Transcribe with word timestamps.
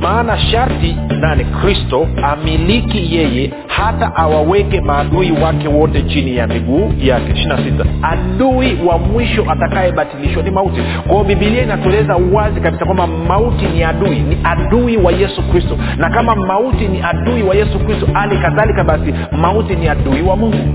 maana 0.00 0.38
sharti 0.38 0.96
nani? 1.20 1.44
Kristo 1.44 2.08
amiliki 2.22 3.16
yeye 3.16 3.50
hata 3.66 4.16
awaweke 4.16 4.80
maadui 4.80 5.30
wake 5.32 5.68
wote 5.68 6.02
chini 6.02 6.36
ya 6.36 6.46
miguu 6.46 6.92
yake. 6.98 7.32
Ishina 7.32 7.56
sita. 7.58 7.84
Adui 8.02 8.78
wa 8.86 8.98
mwisho 8.98 9.44
atakayebatilishwa 9.50 10.42
ni 10.42 10.50
mauti. 10.50 10.80
Kwao 11.08 11.24
bibilia 11.24 11.62
inatueleza 11.62 12.16
wazi 12.32 12.60
kabisa 12.60 12.84
kwamba 12.84 13.06
mauti 13.06 13.64
ni 13.64 13.84
adui 13.84 14.18
ni 14.18 14.38
adui 14.44 14.96
wa 14.96 15.12
yesu 15.12 15.42
kristo. 15.42 15.76
Na 15.96 16.10
kama 16.10 16.34
mauti 16.36 16.88
ni 16.88 17.02
adui 17.02 17.42
wa 17.42 17.54
yesu 17.54 17.78
kristo 17.78 18.08
hali 18.12 18.38
kadhalika 18.38 18.84
basi 18.84 19.14
mauti 19.32 19.76
ni 19.76 19.88
adui 19.88 20.22
wa 20.22 20.36
mungu 20.36 20.74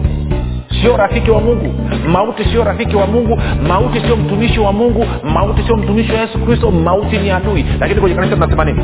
sio 0.82 0.98
rafiki 0.98 1.32
wa 1.32 1.42
mungu. 1.42 1.74
Mauti 2.08 2.44
sio 2.44 2.64
rafiki 2.64 2.96
wa 2.96 3.08
mungu. 3.08 3.40
Mauti 3.68 4.00
sio 4.02 4.16
mtumishi 4.16 4.60
wa 4.60 4.74
mungu. 4.74 5.06
Mauti 5.24 5.64
sio 5.64 5.78
mtumishi 5.78 6.12
wa 6.12 6.20
yesu 6.22 6.40
kristo. 6.40 6.72
Mauti 6.72 7.18
ni 7.18 7.32
adui. 7.32 7.66
Lakini 7.80 8.00
kwenye 8.02 8.16
kanisa 8.16 8.36
tunasema 8.36 8.66
nini 8.66 8.84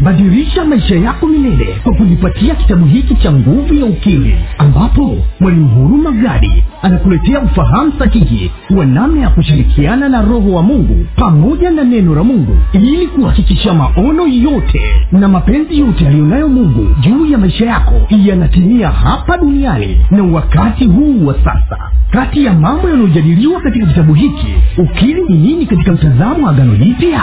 badilisha 0.00 0.64
maisha 0.64 0.94
yako 0.96 1.26
milele 1.26 1.76
kwa 1.82 1.94
kujipatia 1.94 2.54
kitabu 2.54 2.86
hiki 2.86 3.14
cha 3.14 3.32
nguvu 3.32 3.74
ya 3.74 3.84
ukimwi 3.84 4.34
ambapo 4.58 5.16
mwalimu 5.40 5.68
huruma 5.68 6.10
gadi 6.12 6.64
anakuletea 6.82 7.40
ufahamu 7.40 7.92
sahihi 7.98 8.50
wa 8.76 8.86
namna 8.86 9.20
ya 9.20 9.28
kushirikiana 9.30 10.08
na 10.08 10.22
roho 10.22 10.52
wa 10.52 10.62
mungu 10.62 11.06
pamoja 11.16 11.70
na 11.70 11.84
neno 11.84 12.14
la 12.14 12.24
mungu 12.24 12.56
ili 12.72 13.06
kuhakikisha 13.06 13.74
maono 13.74 14.26
yote 14.26 14.80
na 15.12 15.28
mapenzi 15.28 15.78
yote 15.78 16.04
yaliyonayo 16.04 16.48
mungu 16.48 16.86
juu 17.00 17.26
ya 17.26 17.38
maisha 17.38 17.66
yako 17.66 17.94
yanatimia 18.10 18.88
hapa 18.90 19.38
duniani 19.38 20.00
na 20.10 20.22
wakati 20.22 20.84
huu 20.86 21.26
wa 21.26 21.34
sasa. 21.34 21.78
Kati 22.10 22.44
ya 22.44 22.52
mambo 22.52 22.88
yanayojadiliwa 22.88 23.60
katika 23.60 23.86
kitabu 23.86 24.14
hiki 24.14 24.46
ukili 24.78 25.22
ni 25.28 25.36
nini 25.38 25.66
katika 25.66 25.92
mtazamo 25.92 26.46
wa 26.46 26.50
agano 26.50 26.76
jipya 26.76 27.22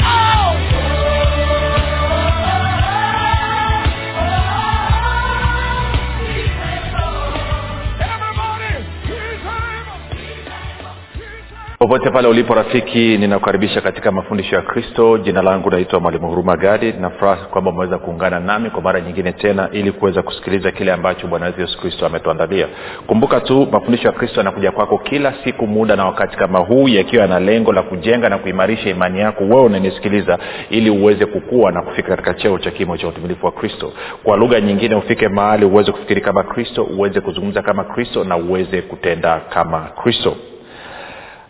popote 11.81 12.09
pale 12.11 12.27
ulipo 12.27 12.53
rafiki 12.53 13.17
ninakukaribisha 13.17 13.81
katika 13.81 14.11
mafundisho 14.11 14.55
ya 14.55 14.61
kristo. 14.61 15.17
Jina 15.17 15.41
langu 15.41 15.69
naitwa 15.71 15.99
mwalimu 15.99 16.27
huruma 16.27 16.57
gadi. 16.57 16.91
Nafuraha 16.91 17.45
kwamba 17.45 17.71
umeweza 17.71 17.97
kuungana 17.97 18.39
nami 18.39 18.69
kwa 18.69 18.81
mara 18.81 19.01
nyingine 19.01 19.31
tena 19.31 19.69
ili 19.71 19.91
kuweza 19.91 20.21
kusikiliza 20.21 20.71
kile 20.71 20.91
ambacho 20.91 21.27
bwana 21.27 21.45
wetu 21.45 21.61
yesu 21.61 21.79
kristo 21.81 22.05
ametuandalia. 22.05 22.67
Kumbuka 23.07 23.39
tu 23.41 23.67
mafundisho 23.71 24.07
ya 24.07 24.13
kristo 24.13 24.39
yanakuja 24.39 24.71
kwako 24.71 24.97
kila 24.97 25.33
siku 25.43 25.67
muda 25.67 25.95
na 25.95 26.05
wakati 26.05 26.37
kama 26.37 26.59
huu 26.59 26.87
yakiwa 26.87 27.21
yana 27.21 27.39
lengo 27.39 27.73
la 27.73 27.81
kujenga 27.83 28.29
na 28.29 28.37
kuimarisha 28.37 28.89
imani 28.89 29.19
yako 29.19 29.43
wewe 29.43 29.61
unanisikiliza 29.63 30.39
ili 30.69 30.89
uweze 30.89 31.25
kukua 31.25 31.71
na 31.71 31.81
kufika 31.81 32.09
katika 32.09 32.33
cheo 32.33 32.59
cha 32.59 32.71
kimo 32.71 32.97
cha 32.97 33.07
utumilifu 33.07 33.45
wa 33.45 33.51
kristo. 33.51 33.93
Kwa 34.23 34.37
lugha 34.37 34.61
nyingine 34.61 34.95
ufike 34.95 35.27
mahali 35.27 35.65
uweze 35.65 35.91
kufikiri 35.91 36.21
kama 36.21 36.43
kristo 36.43 36.83
uweze 36.83 37.21
kuzungumza 37.21 37.61
kama 37.61 37.83
kristo 37.83 38.23
na 38.23 38.37
uweze 38.37 38.81
kutenda 38.81 39.39
kama 39.49 39.79
kristo 39.79 40.35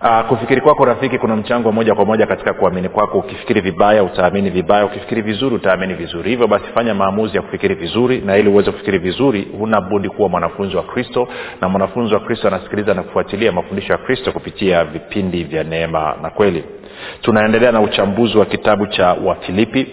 Uh, 0.04 0.22
kufikiri 0.28 0.62
kwako 0.62 0.86
rafiki 0.86 1.18
kuna 1.18 1.36
mchango 1.36 1.72
moja 1.72 1.96
kwa 1.96 2.06
moja 2.06 2.28
katika 2.28 2.54
kuamini 2.54 2.90
kwako. 2.90 3.18
Ukifikiri 3.18 3.62
vibaya 3.62 4.04
utaamini 4.04 4.50
vibaya. 4.50 4.86
Ukifikiri 4.86 5.22
vizuri 5.22 5.56
utaamini 5.56 5.94
vizuri. 5.94 6.30
Hivyo 6.30 6.48
basi 6.48 6.66
fanya 6.74 6.94
maamuzi 6.94 7.36
ya 7.36 7.42
kufikiri 7.42 7.76
vizuri 7.76 8.18
na 8.22 8.38
ili 8.38 8.50
uweze 8.50 8.72
kufikiri 8.72 8.98
vizuri 8.98 9.48
huna 9.60 9.82
budi 9.82 10.10
kuwa 10.10 10.30
mwanafunzi 10.30 10.76
wa 10.78 10.84
kristo. 10.84 11.28
Na 11.62 11.70
mwanafunzi 11.70 12.14
wa 12.14 12.20
kristo 12.20 12.48
anasikiliza 12.48 12.94
na 12.94 13.04
kufuatilia 13.04 13.52
mafundisho 13.52 13.94
ya 13.94 13.98
kristo 14.00 14.32
kupitia 14.32 14.86
vipindi 14.86 15.44
vya 15.44 15.64
neema 15.64 16.16
na 16.22 16.30
kweli. 16.30 16.64
Tunaendelea 17.22 17.72
na 17.72 17.82
uchambuzi 17.82 18.38
wa 18.38 18.46
kitabu 18.46 18.88
cha 18.88 19.14
wafilipi 19.14 19.88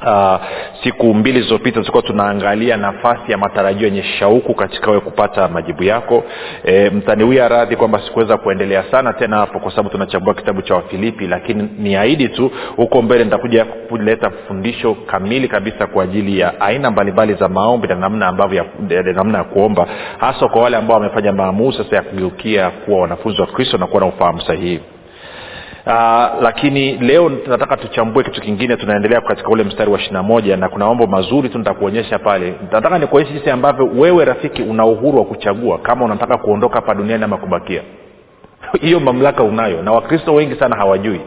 Uh, 0.00 0.36
siku 0.82 1.14
mbili 1.14 1.38
zilizopita 1.38 1.80
tulikuwa 1.80 2.02
tunaangalia 2.02 2.76
nafasi 2.76 3.32
ya 3.32 3.38
matarajio 3.38 3.86
yenye 3.88 4.02
shauku 4.02 4.54
katika 4.54 4.86
wewe 4.90 5.00
kupata 5.00 5.48
majibu 5.48 5.82
yako. 5.84 6.24
E, 6.64 6.90
mtaniwia 6.90 7.48
radhi 7.48 7.76
kwamba 7.76 8.00
sikuweza 8.06 8.36
kuendelea 8.36 8.84
sana 8.90 9.12
tena 9.12 9.36
hapo 9.36 9.58
kwa 9.58 9.70
sababu 9.70 9.88
tunachambua 9.88 10.34
kitabu 10.34 10.62
cha 10.62 10.74
wafilipi 10.74 11.26
lakini 11.26 11.68
niahidi 11.78 12.28
tu 12.28 12.50
huko 12.76 13.02
mbele 13.02 13.24
nitakuja 13.24 13.64
kuleta 13.64 14.30
fundisho 14.48 14.94
kamili 14.94 15.48
kabisa 15.48 15.86
kwa 15.86 16.04
ajili 16.04 16.38
ya 16.38 16.60
aina 16.60 16.90
mbalimbali 16.90 17.34
za 17.34 17.48
maombi 17.48 17.88
na 17.88 17.94
namna 17.94 18.26
ambavyo 18.26 18.64
ya, 18.88 19.02
namna 19.02 19.38
ya 19.38 19.44
kuomba 19.44 19.86
hasa 20.18 20.48
kwa 20.48 20.62
wale 20.62 20.76
ambao 20.76 20.96
wamefanya 20.96 21.32
maamuzi 21.32 21.78
sasa 21.78 21.96
ya 21.96 22.02
kugeukia 22.02 22.70
kuwa 22.70 23.00
wanafunzi 23.00 23.40
wa 23.40 23.46
kristo 23.46 23.78
na 23.78 23.86
kuwa 23.86 24.00
na 24.00 24.06
ufahamu 24.06 24.40
sahihi 24.40 24.80
Uh, 25.86 25.92
lakini 26.42 26.92
leo 26.98 27.28
nataka 27.48 27.76
tuchambue 27.76 28.24
kitu 28.24 28.40
kingine 28.40 28.76
tunaendelea 28.76 29.20
katika 29.20 29.48
ule 29.48 29.64
mstari 29.64 29.90
wa 29.90 29.98
ishirina 29.98 30.22
moja 30.22 30.56
na 30.56 30.68
kuna 30.68 30.86
mambo 30.86 31.06
mazuri 31.06 31.48
tu 31.48 31.58
nitakuonyesha 31.58 32.18
pale. 32.18 32.54
Nataka 32.72 32.98
nikuonyeshe 32.98 33.32
jinsi 33.34 33.50
ambavyo 33.50 33.86
wewe 33.86 34.24
rafiki 34.24 34.62
una 34.62 34.84
uhuru 34.86 35.18
wa 35.18 35.24
kuchagua 35.24 35.78
kama 35.78 36.04
unataka 36.04 36.38
kuondoka 36.38 36.74
hapa 36.74 36.94
duniani 36.94 37.24
ama 37.24 37.36
kubakia 37.36 37.82
hiyo 38.80 39.00
mamlaka 39.00 39.42
unayo. 39.42 39.82
Na 39.82 39.92
wakristo 39.92 40.34
wengi 40.34 40.54
sana 40.54 40.76
hawajui. 40.76 41.20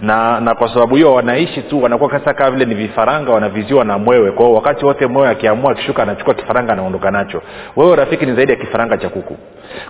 Na 0.00 0.40
na 0.40 0.54
kwa 0.54 0.68
sababu 0.74 0.94
hiyo 0.96 1.14
wanaishi 1.14 1.62
tu 1.62 1.82
wanakuwa 1.82 2.10
kasa 2.10 2.34
kama 2.34 2.50
vile 2.50 2.64
ni 2.64 2.74
vifaranga 2.74 3.32
wanaviziwa 3.32 3.84
na 3.84 3.98
mwewe. 3.98 4.30
Kwao 4.32 4.52
wakati 4.54 4.84
wote 4.84 5.06
mwewe 5.06 5.28
akiamua 5.28 5.72
akishuka 5.72 6.02
anachukua 6.02 6.34
kifaranga 6.34 6.72
anaondoka 6.72 7.10
nacho. 7.10 7.42
Wewe 7.76 7.96
rafiki 7.96 8.26
ni 8.26 8.34
zaidi 8.34 8.52
ya 8.52 8.58
kifaranga 8.58 8.98
cha 8.98 9.08
kuku. 9.08 9.36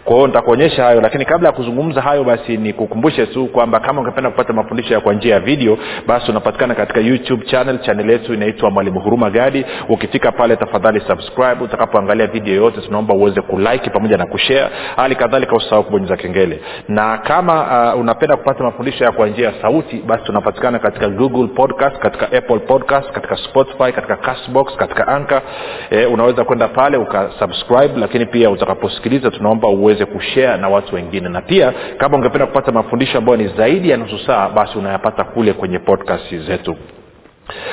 Kwa 0.04 0.26
nitakuonyesha 0.26 0.84
hayo 0.84 1.00
lakini 1.00 1.24
kabla 1.24 1.48
ya 1.48 1.52
kuzungumza 1.54 2.02
hayo 2.02 2.24
basi 2.24 2.56
nikukumbushe 2.56 3.26
tu 3.26 3.46
kwamba 3.46 3.80
kama 3.80 4.00
ungependa 4.00 4.30
kupata 4.30 4.52
mafundisho 4.52 5.00
kwa 5.00 5.14
njia 5.14 5.34
ya 5.34 5.40
video 5.40 5.78
basi 6.06 6.30
unapatikana 6.30 6.74
katika 6.74 7.00
youtube 7.00 7.46
channel. 7.46 7.78
Channel 7.80 8.10
yetu 8.10 8.34
inaitwa 8.34 8.70
mwalimu 8.70 9.00
huruma 9.00 9.30
gadi. 9.30 9.64
Ukifika 9.88 10.32
pale 10.32 10.56
tafadhali 10.56 11.00
subscribe. 11.00 11.64
Utakapoangalia 11.64 12.26
video 12.26 12.54
yote 12.54 12.80
tunaomba 12.80 13.14
uweze 13.14 13.40
kulike 13.40 13.90
pamoja 13.90 14.16
na 14.16 14.26
kushare. 14.26 14.68
Hali 14.96 15.14
kadhalika 15.14 15.56
usahau 15.56 15.84
kubonyeza 15.84 16.16
kengele 16.16 16.60
na 16.90 17.18
kama 17.18 17.92
uh, 17.94 18.00
unapenda 18.00 18.36
kupata 18.36 18.64
mafundisho 18.64 19.04
ya 19.04 19.12
kwa 19.12 19.28
njia 19.28 19.46
ya 19.48 19.62
sauti 19.62 19.96
basi 20.06 20.24
tunapatikana 20.24 20.78
katika 20.78 21.08
google 21.08 21.46
podcast 21.46 21.98
katika 21.98 22.26
apple 22.26 22.58
podcast 22.58 23.10
katika 23.10 23.36
spotify 23.36 23.92
katika 23.92 24.16
castbox 24.16 24.76
katika 24.76 25.08
anka 25.08 25.42
e, 25.90 26.06
unaweza 26.06 26.44
kwenda 26.44 26.68
pale 26.68 26.96
ukasubscribe 26.96 28.00
lakini 28.00 28.26
pia 28.26 28.50
utakaposikiliza 28.50 29.30
tunaomba 29.30 29.68
uweze 29.68 30.04
kushare 30.06 30.56
na 30.56 30.68
watu 30.68 30.94
wengine. 30.94 31.28
Na 31.28 31.40
pia 31.40 31.72
kama 31.98 32.16
ungependa 32.16 32.46
kupata 32.46 32.72
mafundisho 32.72 33.18
ambayo 33.18 33.36
ni 33.36 33.48
zaidi 33.48 33.90
ya 33.90 33.96
nusu 33.96 34.18
saa 34.26 34.48
basi 34.48 34.78
unayapata 34.78 35.24
kule 35.24 35.52
kwenye 35.52 35.78
podcast 35.78 36.34
zetu 36.36 36.76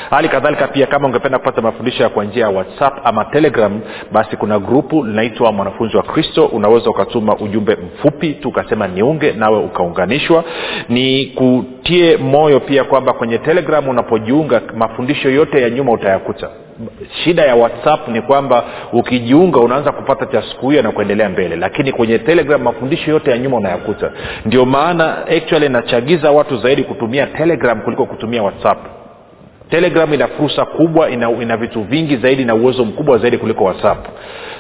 hali 0.10 0.30
kadhalika 0.30 0.68
pia 0.68 0.88
kama 0.88 1.08
ungependa 1.08 1.40
kupata 1.40 1.62
mafundisho 1.62 2.10
kwa 2.10 2.26
njia 2.26 2.44
ya 2.44 2.50
whatsapp 2.50 2.94
ama 3.04 3.26
telegram 3.26 3.80
basi 4.12 4.38
kuna 4.38 4.60
grupu 4.60 5.04
linaitwa 5.06 5.52
mwanafunzi 5.52 5.98
wa 5.98 6.04
kristo. 6.04 6.46
Unaweza 6.46 6.90
ukatuma 6.90 7.36
ujumbe 7.38 7.76
mfupi 7.76 8.34
tu 8.34 8.50
ukasema 8.50 8.88
niunge 8.88 9.32
nawe 9.32 9.58
ukaunganishwa. 9.60 10.44
Ni 10.90 11.26
kutie 11.26 12.18
moyo 12.18 12.60
pia 12.60 12.84
kwamba 12.84 13.14
kwenye 13.14 13.38
telegram 13.38 13.88
unapojiunga 13.90 14.62
mafundisho 14.76 15.30
yote 15.30 15.62
ya 15.62 15.70
nyuma 15.70 15.92
utayakuta. 15.92 16.50
Shida 17.24 17.42
ya 17.46 17.56
whatsapp 17.56 18.08
ni 18.08 18.22
kwamba 18.22 18.64
ukijiunga 18.94 19.60
unaanza 19.60 19.92
kupata 19.92 20.26
cha 20.26 20.42
siku 20.42 20.70
hiyo 20.70 20.82
na 20.82 20.92
kuendelea 20.92 21.30
mbele. 21.30 21.56
Lakini 21.56 21.92
kwenye 21.92 22.20
telegram 22.20 22.62
mafundisho 22.62 23.12
yote 23.12 23.32
ya 23.32 23.38
nyuma 23.38 23.58
unayakuta. 23.58 24.12
Ndio 24.46 24.66
maana 24.66 25.18
actually 25.28 25.70
nachagiza 25.70 26.32
watu 26.32 26.58
zaidi 26.58 26.84
kutumia 26.84 27.28
telegram 27.28 27.82
kuliko 27.82 28.06
kutumia 28.06 28.44
whatsapp 28.44 28.97
telegram 29.70 30.14
ina 30.14 30.28
fursa 30.28 30.66
kubwa 30.66 31.10
ina, 31.10 31.32
ina 31.32 31.58
vitu 31.58 31.84
vingi 31.84 32.18
zaidi 32.18 32.46
na 32.46 32.56
uwezo 32.56 32.86
mkubwa 32.86 33.18
zaidi 33.18 33.38
kuliko 33.38 33.64
whatsapp. 33.64 34.06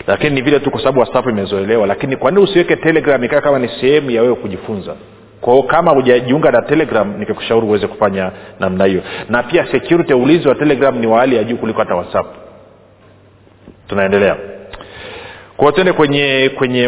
Lakini 0.07 0.36
ni 0.36 0.42
vile 0.42 0.59
tu 0.59 0.71
kwa 0.71 0.80
sababu 0.80 1.00
whatsapp 1.00 1.27
imezoelewa. 1.27 1.88
Lakini 1.88 2.15
kwa 2.15 2.31
nini 2.31 2.44
usiweke 2.44 2.75
telegram 2.75 3.24
ikaa 3.24 3.42
kama 3.42 3.59
ni 3.59 3.68
sehemu 3.81 4.12
ya 4.12 4.21
wewe 4.21 4.36
kujifunza? 4.36 4.95
Kwao 5.42 5.63
kama 5.63 5.92
hujajiunga 5.92 6.51
na 6.51 6.62
telegram 6.62 7.18
nikikushauri 7.19 7.68
uweze 7.68 7.88
kufanya 7.88 8.31
namna 8.59 8.86
hiyo. 8.86 9.01
Na 9.30 9.44
pia 9.44 9.65
security 9.71 10.13
ulinzi 10.13 10.48
wa 10.48 10.56
telegram 10.56 11.00
ni 11.00 11.07
wa 11.07 11.19
hali 11.19 11.36
ya 11.36 11.44
juu 11.44 11.57
kuliko 11.57 11.80
hata 11.80 11.95
whatsapp. 11.95 12.27
Tunaendelea 13.88 14.36
kwao 15.57 15.71
tende 15.71 15.94
kwenye 15.94 16.51
kwenye 16.57 16.88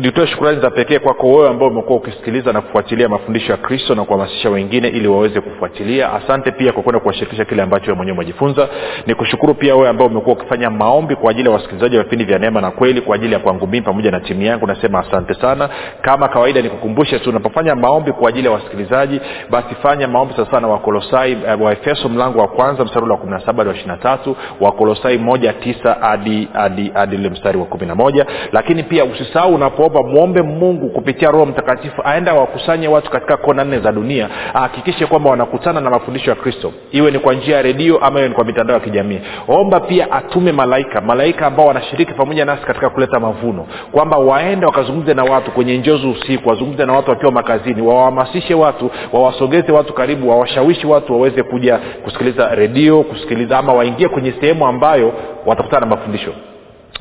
nitoe 0.00 0.26
shukurani 0.26 0.60
za 0.60 0.70
pekee 0.70 0.98
kwako 0.98 1.32
wewe 1.32 1.48
ambao 1.48 1.68
umekuwa 1.68 1.98
ukisikiliza 1.98 2.52
na 2.52 2.60
kufuatilia 2.60 3.08
mafundisho 3.08 3.52
ya 3.52 3.58
kristo 3.58 3.94
na 3.94 4.04
kuhamasisha 4.04 4.50
wengine 4.50 4.88
ili 4.88 5.08
waweze 5.08 5.40
kufuatilia. 5.40 6.12
Asante 6.12 6.50
pia 6.50 6.72
kwa 6.72 6.82
kwenda 6.82 7.00
kuwashirikisha 7.00 7.44
kile 7.44 7.62
ambacho 7.62 7.90
we 7.90 7.96
mwenyewe 7.96 8.16
umejifunza. 8.16 8.68
Ni 9.06 9.14
kushukuru 9.14 9.54
pia 9.54 9.74
wewe 9.74 9.88
ambao 9.88 10.06
umekuwa 10.06 10.36
ukifanya 10.36 10.70
maombi 10.70 11.16
kwa 11.16 11.30
ajili 11.30 11.48
ya 11.48 11.54
wasikilizaji 11.54 11.96
wa 11.96 12.02
vipindi 12.02 12.24
vya 12.24 12.38
neema 12.38 12.60
na 12.60 12.70
kweli 12.70 13.00
kwa 13.00 13.14
ajili 13.16 13.32
ya 13.32 13.38
kwangu 13.38 13.66
mimi 13.66 13.82
pamoja 13.82 14.10
na 14.10 14.20
timu 14.20 14.42
yangu 14.42 14.66
nasema 14.66 14.98
asante 14.98 15.34
sana. 15.34 15.68
Kama 16.02 16.28
kawaida 16.28 16.62
nikukumbushe 16.62 17.18
tu 17.18 17.30
unapofanya 17.30 17.74
maombi 17.74 18.12
kwa 18.12 18.28
ajili 18.28 18.46
ya 18.46 18.52
wasikilizaji 18.52 19.20
basi 19.50 19.74
fanya 19.82 20.08
maombi 20.08 20.34
sasa 20.36 20.60
na 20.60 20.68
wakolosai 20.68 21.34
uh, 21.34 21.62
waefeso 21.62 22.08
mlango 22.08 22.38
wa 22.38 22.48
kwanza 22.48 22.84
msarula 22.84 23.12
wa 23.14 23.20
kumi 23.20 23.32
na 23.32 23.40
saba 23.40 23.58
hadi 23.58 23.68
wa 23.68 23.74
ishiri 23.74 23.88
na 23.90 23.96
tatu 23.96 24.36
wakolosai 24.60 25.18
moja 25.18 25.52
tisa 25.52 25.96
hadi 26.00 26.48
hadi 26.52 26.90
hadi 26.94 27.16
mstari 27.42 27.58
wa 27.58 27.64
kumi 27.64 27.86
na 27.86 27.94
moja. 27.94 28.26
Lakini 28.52 28.82
pia 28.82 29.04
usisahau 29.04 29.54
unapoomba 29.54 30.02
mwombe 30.02 30.42
mungu 30.42 30.88
kupitia 30.88 31.30
roho 31.30 31.46
mtakatifu 31.46 32.02
aenda 32.04 32.34
wakusanye 32.34 32.88
watu 32.88 33.10
katika 33.10 33.36
kona 33.36 33.64
nne 33.64 33.78
za 33.78 33.92
dunia. 33.92 34.28
Ahakikishe 34.54 35.06
kwamba 35.06 35.30
wanakutana 35.30 35.80
na 35.80 35.90
mafundisho 35.90 36.30
ya 36.30 36.36
kristo. 36.36 36.72
Iwe 36.92 37.10
ni 37.10 37.18
kwa 37.18 37.34
njia 37.34 37.56
ya 37.56 37.62
redio 37.62 37.98
ama 37.98 38.18
iwe 38.18 38.28
ni 38.28 38.34
kwa 38.34 38.44
mitandao 38.44 38.74
ya 38.76 38.80
kijamii. 38.84 39.20
Omba 39.48 39.80
pia 39.80 40.12
atume 40.12 40.52
malaika 40.52 41.00
malaika 41.00 41.46
ambao 41.46 41.66
wanashiriki 41.66 42.12
pamoja 42.12 42.44
nasi 42.44 42.62
katika 42.66 42.90
kuleta 42.90 43.20
mavuno. 43.20 43.66
Kwamba 43.92 44.16
waende 44.18 44.66
wakazungumze 44.66 45.14
na 45.14 45.24
watu 45.24 45.50
kwenye 45.50 45.78
njozi 45.78 46.06
usiku 46.06 46.48
wazungumze 46.48 46.84
na 46.86 46.92
watu 46.92 47.10
wakiwa 47.10 47.32
makazini 47.32 47.82
wawahamasishe 47.82 48.54
watu 48.54 48.90
wawasogeze 49.12 49.72
watu 49.72 49.92
karibu 49.92 50.30
wawashawishi 50.30 50.86
watu 50.86 51.12
waweze 51.12 51.42
kuja 51.42 51.78
kusikiliza 52.04 52.54
redio 52.54 53.02
kusikiliza 53.02 53.58
ama 53.58 53.72
waingie 53.72 54.08
kwenye 54.08 54.32
sehemu 54.40 54.66
ambayo 54.66 55.12
watakutana 55.46 55.86
na 55.86 55.96
mafundisho 55.96 56.32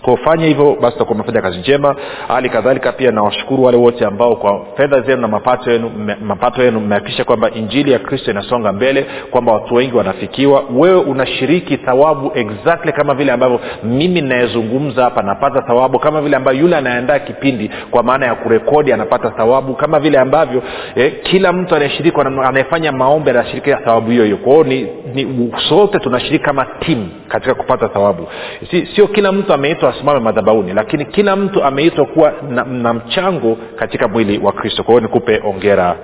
kufanya 0.01 0.45
hivyo 0.45 0.77
basi 0.81 0.95
utakuwa 0.95 1.15
umefanya 1.15 1.41
kazi 1.41 1.59
njema. 1.59 1.95
Hali 2.27 2.49
kadhalika 2.49 2.91
pia 2.91 3.11
nawashukuru 3.11 3.63
wale 3.63 3.77
wote 3.77 4.05
ambao 4.05 4.35
kwa 4.35 4.65
fedha 4.77 5.01
zenu 5.01 5.21
na 5.21 5.27
mapato 5.27 5.71
yenu 5.71 5.91
mapato 6.21 6.63
yenu 6.63 6.79
mmehakikisha 6.79 7.23
kwamba 7.23 7.51
injili 7.51 7.91
ya 7.91 7.99
kristo 7.99 8.31
inasonga 8.31 8.73
mbele 8.73 9.05
kwamba 9.31 9.51
watu 9.53 9.75
wengi 9.75 9.97
wanafikiwa. 9.97 10.63
Wewe 10.75 10.99
unashiriki 10.99 11.77
thawabu 11.77 12.31
exactly 12.35 12.91
kama 12.91 13.13
vile 13.13 13.31
ambavyo 13.31 13.59
mimi 13.83 14.21
ninayezungumza 14.21 15.03
hapa 15.03 15.21
napata 15.21 15.61
thawabu 15.61 15.99
kama 15.99 16.21
vile 16.21 16.35
ambavyo 16.37 16.61
yule 16.61 16.75
anayeandaa 16.75 17.19
kipindi 17.19 17.71
kwa 17.91 18.03
maana 18.03 18.25
ya 18.25 18.35
kurekodi 18.35 18.93
anapata 18.93 19.29
thawabu 19.29 19.75
kama 19.75 19.99
vile 19.99 20.19
ambavyo 20.19 20.63
eh, 20.95 21.13
kila 21.23 21.53
mtu 21.53 21.75
anayeshiriki 21.75 22.17
anayefanya 22.21 22.91
maombi 22.91 23.29
anashiriki 23.29 23.71
thawabu 23.71 24.11
hiyo 24.11 24.23
hiyo. 24.23 24.37
Kwao 24.37 24.63
ni, 24.63 24.87
ni 25.13 25.51
sote 25.69 25.99
tunashiriki 25.99 26.45
kama 26.45 26.65
timu 26.65 27.09
katika 27.27 27.53
kupata 27.55 27.87
thawabu. 27.87 28.27
Si, 28.71 28.85
sio 28.95 29.07
kila 29.07 29.31
mtu 29.31 29.53
ameitwa 29.53 29.90
asimame 29.91 30.19
madhabauni 30.19 30.73
lakini 30.73 31.05
kila 31.05 31.35
mtu 31.35 31.63
ameitwa 31.63 32.05
kuwa 32.05 32.33
na, 32.49 32.63
na 32.63 32.93
mchango 32.93 33.57
katika 33.75 34.07
mwili 34.07 34.37
wa 34.39 34.51
kristo. 34.51 34.83
Kwa 34.83 34.91
hiyo 34.93 35.01
nikupe 35.01 35.41
ongera 35.45 35.95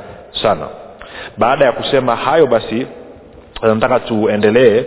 sana. 0.43 0.67
Baada 1.37 1.65
ya 1.65 1.71
kusema 1.71 2.15
hayo 2.15 2.47
basi 2.47 2.87
nataka 3.61 3.99
tuendelee 3.99 4.83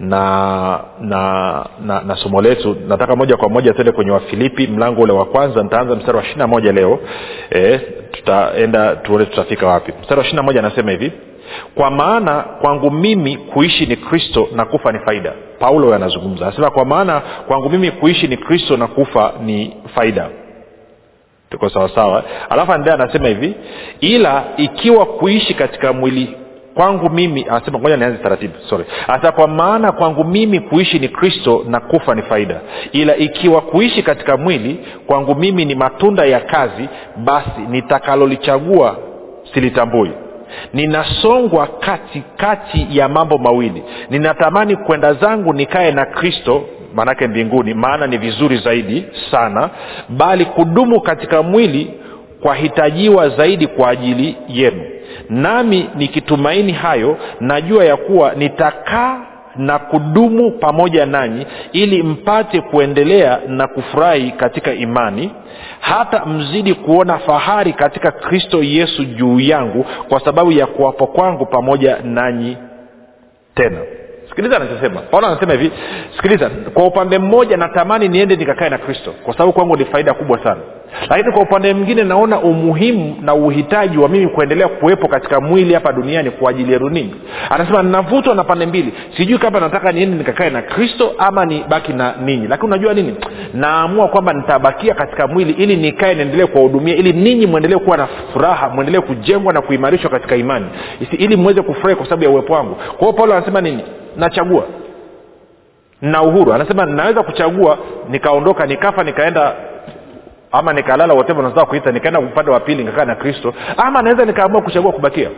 na 0.00 0.80
na 1.00 1.64
na, 1.84 2.00
na 2.00 2.16
somo 2.16 2.42
letu. 2.42 2.76
Nataka 2.88 3.16
moja 3.16 3.36
kwa 3.36 3.48
moja 3.48 3.72
tuende 3.72 3.92
kwenye 3.92 4.10
wafilipi 4.10 4.66
mlango 4.66 5.02
ule 5.02 5.12
wa 5.12 5.24
kwanza. 5.24 5.62
Nitaanza 5.62 5.94
mstari 5.96 6.16
wa 6.18 6.22
ishiri 6.24 6.38
na 6.38 6.46
moja 6.46 6.72
leo. 6.72 6.98
E, 7.50 7.78
tutaenda 8.12 8.96
tuone 8.96 9.24
tutafika 9.26 9.66
wapi. 9.66 9.92
Mstari 10.00 10.18
wa 10.18 10.24
ishiri 10.24 10.36
na 10.36 10.42
moja 10.42 10.60
anasema 10.60 10.90
hivi 10.90 11.12
kwa 11.74 11.90
maana 11.90 12.40
kwangu 12.42 12.90
mimi 12.90 13.36
kuishi 13.36 13.86
ni 13.86 13.96
kristo 13.96 14.48
na 14.54 14.64
kufa 14.64 14.92
ni 14.92 14.98
faida. 14.98 15.32
Paulo 15.58 15.94
anazungumza 15.94 16.46
anasema 16.46 16.70
kwa 16.70 16.84
maana 16.84 17.20
kwangu 17.20 17.70
mimi 17.70 17.90
kuishi 17.90 18.28
ni 18.28 18.36
kristo 18.36 18.76
na 18.76 18.86
kufa 18.86 19.32
ni 19.44 19.76
faida. 19.94 20.28
Tuko 21.50 21.68
sawasawa 21.68 22.24
alafu 22.50 22.72
anaendelea 22.72 23.04
anasema 23.04 23.28
hivi 23.28 23.54
ila 24.00 24.44
ikiwa 24.56 25.06
kuishi 25.06 25.54
katika 25.54 25.92
mwili 25.92 26.36
kwangu 26.74 27.10
mimi 27.10 27.46
anasema 27.48 27.78
ngoja 27.78 27.96
nianze 27.96 28.18
taratibu 28.22 28.54
sorry. 28.68 28.84
Hasa 29.06 29.32
kwa 29.32 29.48
maana 29.48 29.92
kwangu 29.92 30.24
mimi 30.24 30.60
kuishi 30.60 30.98
ni 30.98 31.08
kristo 31.08 31.64
na 31.68 31.80
kufa 31.80 32.14
ni 32.14 32.22
faida. 32.22 32.60
Ila 32.92 33.16
ikiwa 33.16 33.60
kuishi 33.60 34.02
katika 34.02 34.36
mwili 34.36 34.80
kwangu 35.06 35.34
mimi 35.34 35.64
ni 35.64 35.74
matunda 35.74 36.24
ya 36.24 36.40
kazi 36.40 36.88
basi 37.16 37.60
nitakalolichagua 37.70 38.96
silitambui 39.54 40.10
ninasongwa 40.74 41.66
kati 41.66 42.22
kati 42.36 42.86
ya 42.90 43.08
mambo 43.08 43.38
mawili. 43.38 43.82
Ninatamani 44.10 44.76
kwenda 44.76 45.12
zangu 45.14 45.52
nikae 45.52 45.90
na 45.92 46.04
kristo 46.06 46.64
maanake 46.94 47.26
mbinguni 47.26 47.74
maana 47.74 48.06
ni 48.06 48.18
vizuri 48.18 48.56
zaidi 48.56 49.04
sana 49.30 49.70
bali 50.08 50.44
kudumu 50.44 51.00
katika 51.00 51.42
mwili 51.42 51.94
kwahitajiwa 52.42 53.28
zaidi 53.28 53.66
kwa 53.66 53.88
ajili 53.90 54.36
yenu. 54.48 54.82
Nami 55.30 55.90
nikitumaini 55.94 56.72
hayo 56.72 57.16
najua 57.40 57.84
ya 57.84 57.96
kuwa 57.96 58.34
nitakaa 58.34 59.23
na 59.56 59.78
kudumu 59.78 60.50
pamoja 60.50 61.06
nanyi 61.06 61.46
ili 61.72 62.02
mpate 62.02 62.60
kuendelea 62.60 63.40
na 63.48 63.66
kufurahi 63.66 64.30
katika 64.30 64.72
imani 64.72 65.30
hata 65.80 66.26
mzidi 66.26 66.74
kuona 66.74 67.18
fahari 67.18 67.72
katika 67.72 68.10
kristo 68.12 68.62
yesu 68.62 69.04
juu 69.04 69.40
yangu 69.40 69.86
kwa 70.08 70.20
sababu 70.20 70.52
ya 70.52 70.66
kuwapo 70.66 71.06
kwangu 71.06 71.46
pamoja 71.46 71.98
nanyi 72.04 72.56
tena. 73.54 73.78
Sikiliza 74.28 74.56
anachosema. 74.56 75.00
Paulo 75.00 75.26
anasema 75.26 75.52
hivi 75.52 75.70
sikiliza 76.16 76.50
kwa 76.50 76.86
upande 76.86 77.18
mmoja 77.18 77.56
natamani 77.56 78.08
niende 78.08 78.36
nikakae 78.36 78.68
na 78.70 78.78
kristo 78.78 79.14
kwa 79.24 79.32
sababu 79.32 79.52
kwangu 79.52 79.76
ni 79.76 79.84
faida 79.84 80.14
kubwa 80.14 80.42
sana 80.44 80.60
lakini 81.10 81.32
kwa 81.32 81.42
upande 81.42 81.74
mwingine 81.74 82.04
naona 82.04 82.38
umuhimu 82.40 83.16
na 83.20 83.34
uhitaji 83.34 83.98
wa 83.98 84.08
mimi 84.08 84.28
kuendelea 84.28 84.68
kuwepo 84.68 85.08
katika 85.08 85.40
mwili 85.40 85.74
hapa 85.74 85.92
duniani 85.92 86.30
kwa 86.30 86.50
ajili 86.50 86.72
yenu 86.72 86.88
ninyi 86.88 87.14
anasema 87.50 87.82
ninavutwa 87.82 88.34
na 88.34 88.44
pande 88.44 88.66
mbili. 88.66 88.92
Sijui 89.16 89.38
kama 89.38 89.60
nataka 89.60 89.92
niende 89.92 90.16
nikakae 90.16 90.50
na 90.50 90.62
kristo 90.62 91.12
ama 91.18 91.44
nibaki 91.44 91.92
na 91.92 92.14
ninyi. 92.24 92.46
Lakini 92.48 92.66
unajua 92.68 92.94
nini? 92.94 93.14
Naamua 93.54 94.08
kwamba 94.08 94.32
nitabakia 94.32 94.94
katika 94.94 95.26
mwili 95.26 95.52
ili 95.52 95.76
nikae 95.76 96.14
niendelee 96.14 96.46
kuwahudumia 96.46 96.96
ili 96.96 97.12
ninyi 97.12 97.46
mwendelee 97.46 97.76
kuwa 97.78 97.96
na 97.96 98.06
furaha 98.32 98.68
mwendelee 98.68 99.00
kujengwa 99.00 99.52
na 99.52 99.60
kuimarishwa 99.62 100.10
katika 100.10 100.36
imani. 100.36 100.66
Isi- 101.00 101.16
ili 101.16 101.36
mweze 101.36 101.62
kufurahi 101.62 101.96
kwa 101.96 102.04
sababu 102.06 102.24
ya 102.24 102.30
uwepo 102.30 102.52
wangu. 102.52 102.74
Kwa 102.74 102.98
hiyo 102.98 103.12
paulo 103.12 103.34
anasema 103.34 103.60
nini? 103.60 103.82
Nachagua. 104.16 104.64
Na 106.02 106.22
uhuru. 106.22 106.52
Anasema 106.52 106.86
naweza 106.86 107.22
kuchagua 107.22 107.78
nikaondoka 108.10 108.66
nikafa 108.66 109.04
nikaenda 109.04 109.52
ama 110.54 110.72
nikalala 110.72 111.14
whatever 111.14 111.44
unataka 111.44 111.66
kuita 111.66 111.92
nikaenda 111.92 112.20
upande 112.20 112.50
wa 112.50 112.60
pili 112.60 112.84
nikakaa 112.84 113.04
na 113.04 113.14
kristo. 113.14 113.54
Ama 113.76 114.02
naweza 114.02 114.24
nikaamua 114.24 114.62
kuchagua 114.62 114.92
kubakia. 114.92 115.30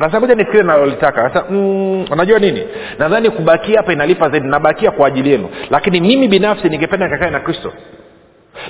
Sasa 0.00 0.20
moja 0.20 0.34
nifikiri 0.34 0.64
nalolitaka. 0.64 1.30
Sasa 1.30 1.44
mm, 1.50 2.06
nini? 2.40 2.62
Nadhani 2.98 3.30
kubakia 3.30 3.76
hapa 3.76 3.92
inalipa 3.92 4.28
zaidi. 4.28 4.48
Nabakia 4.48 4.90
kwa 4.90 5.06
ajili 5.08 5.30
yenu. 5.30 5.48
Lakini 5.70 6.00
mimi 6.00 6.28
binafsi 6.28 6.68
ningependa 6.68 7.06
nikakae 7.06 7.30
na 7.30 7.40
kristo. 7.40 7.72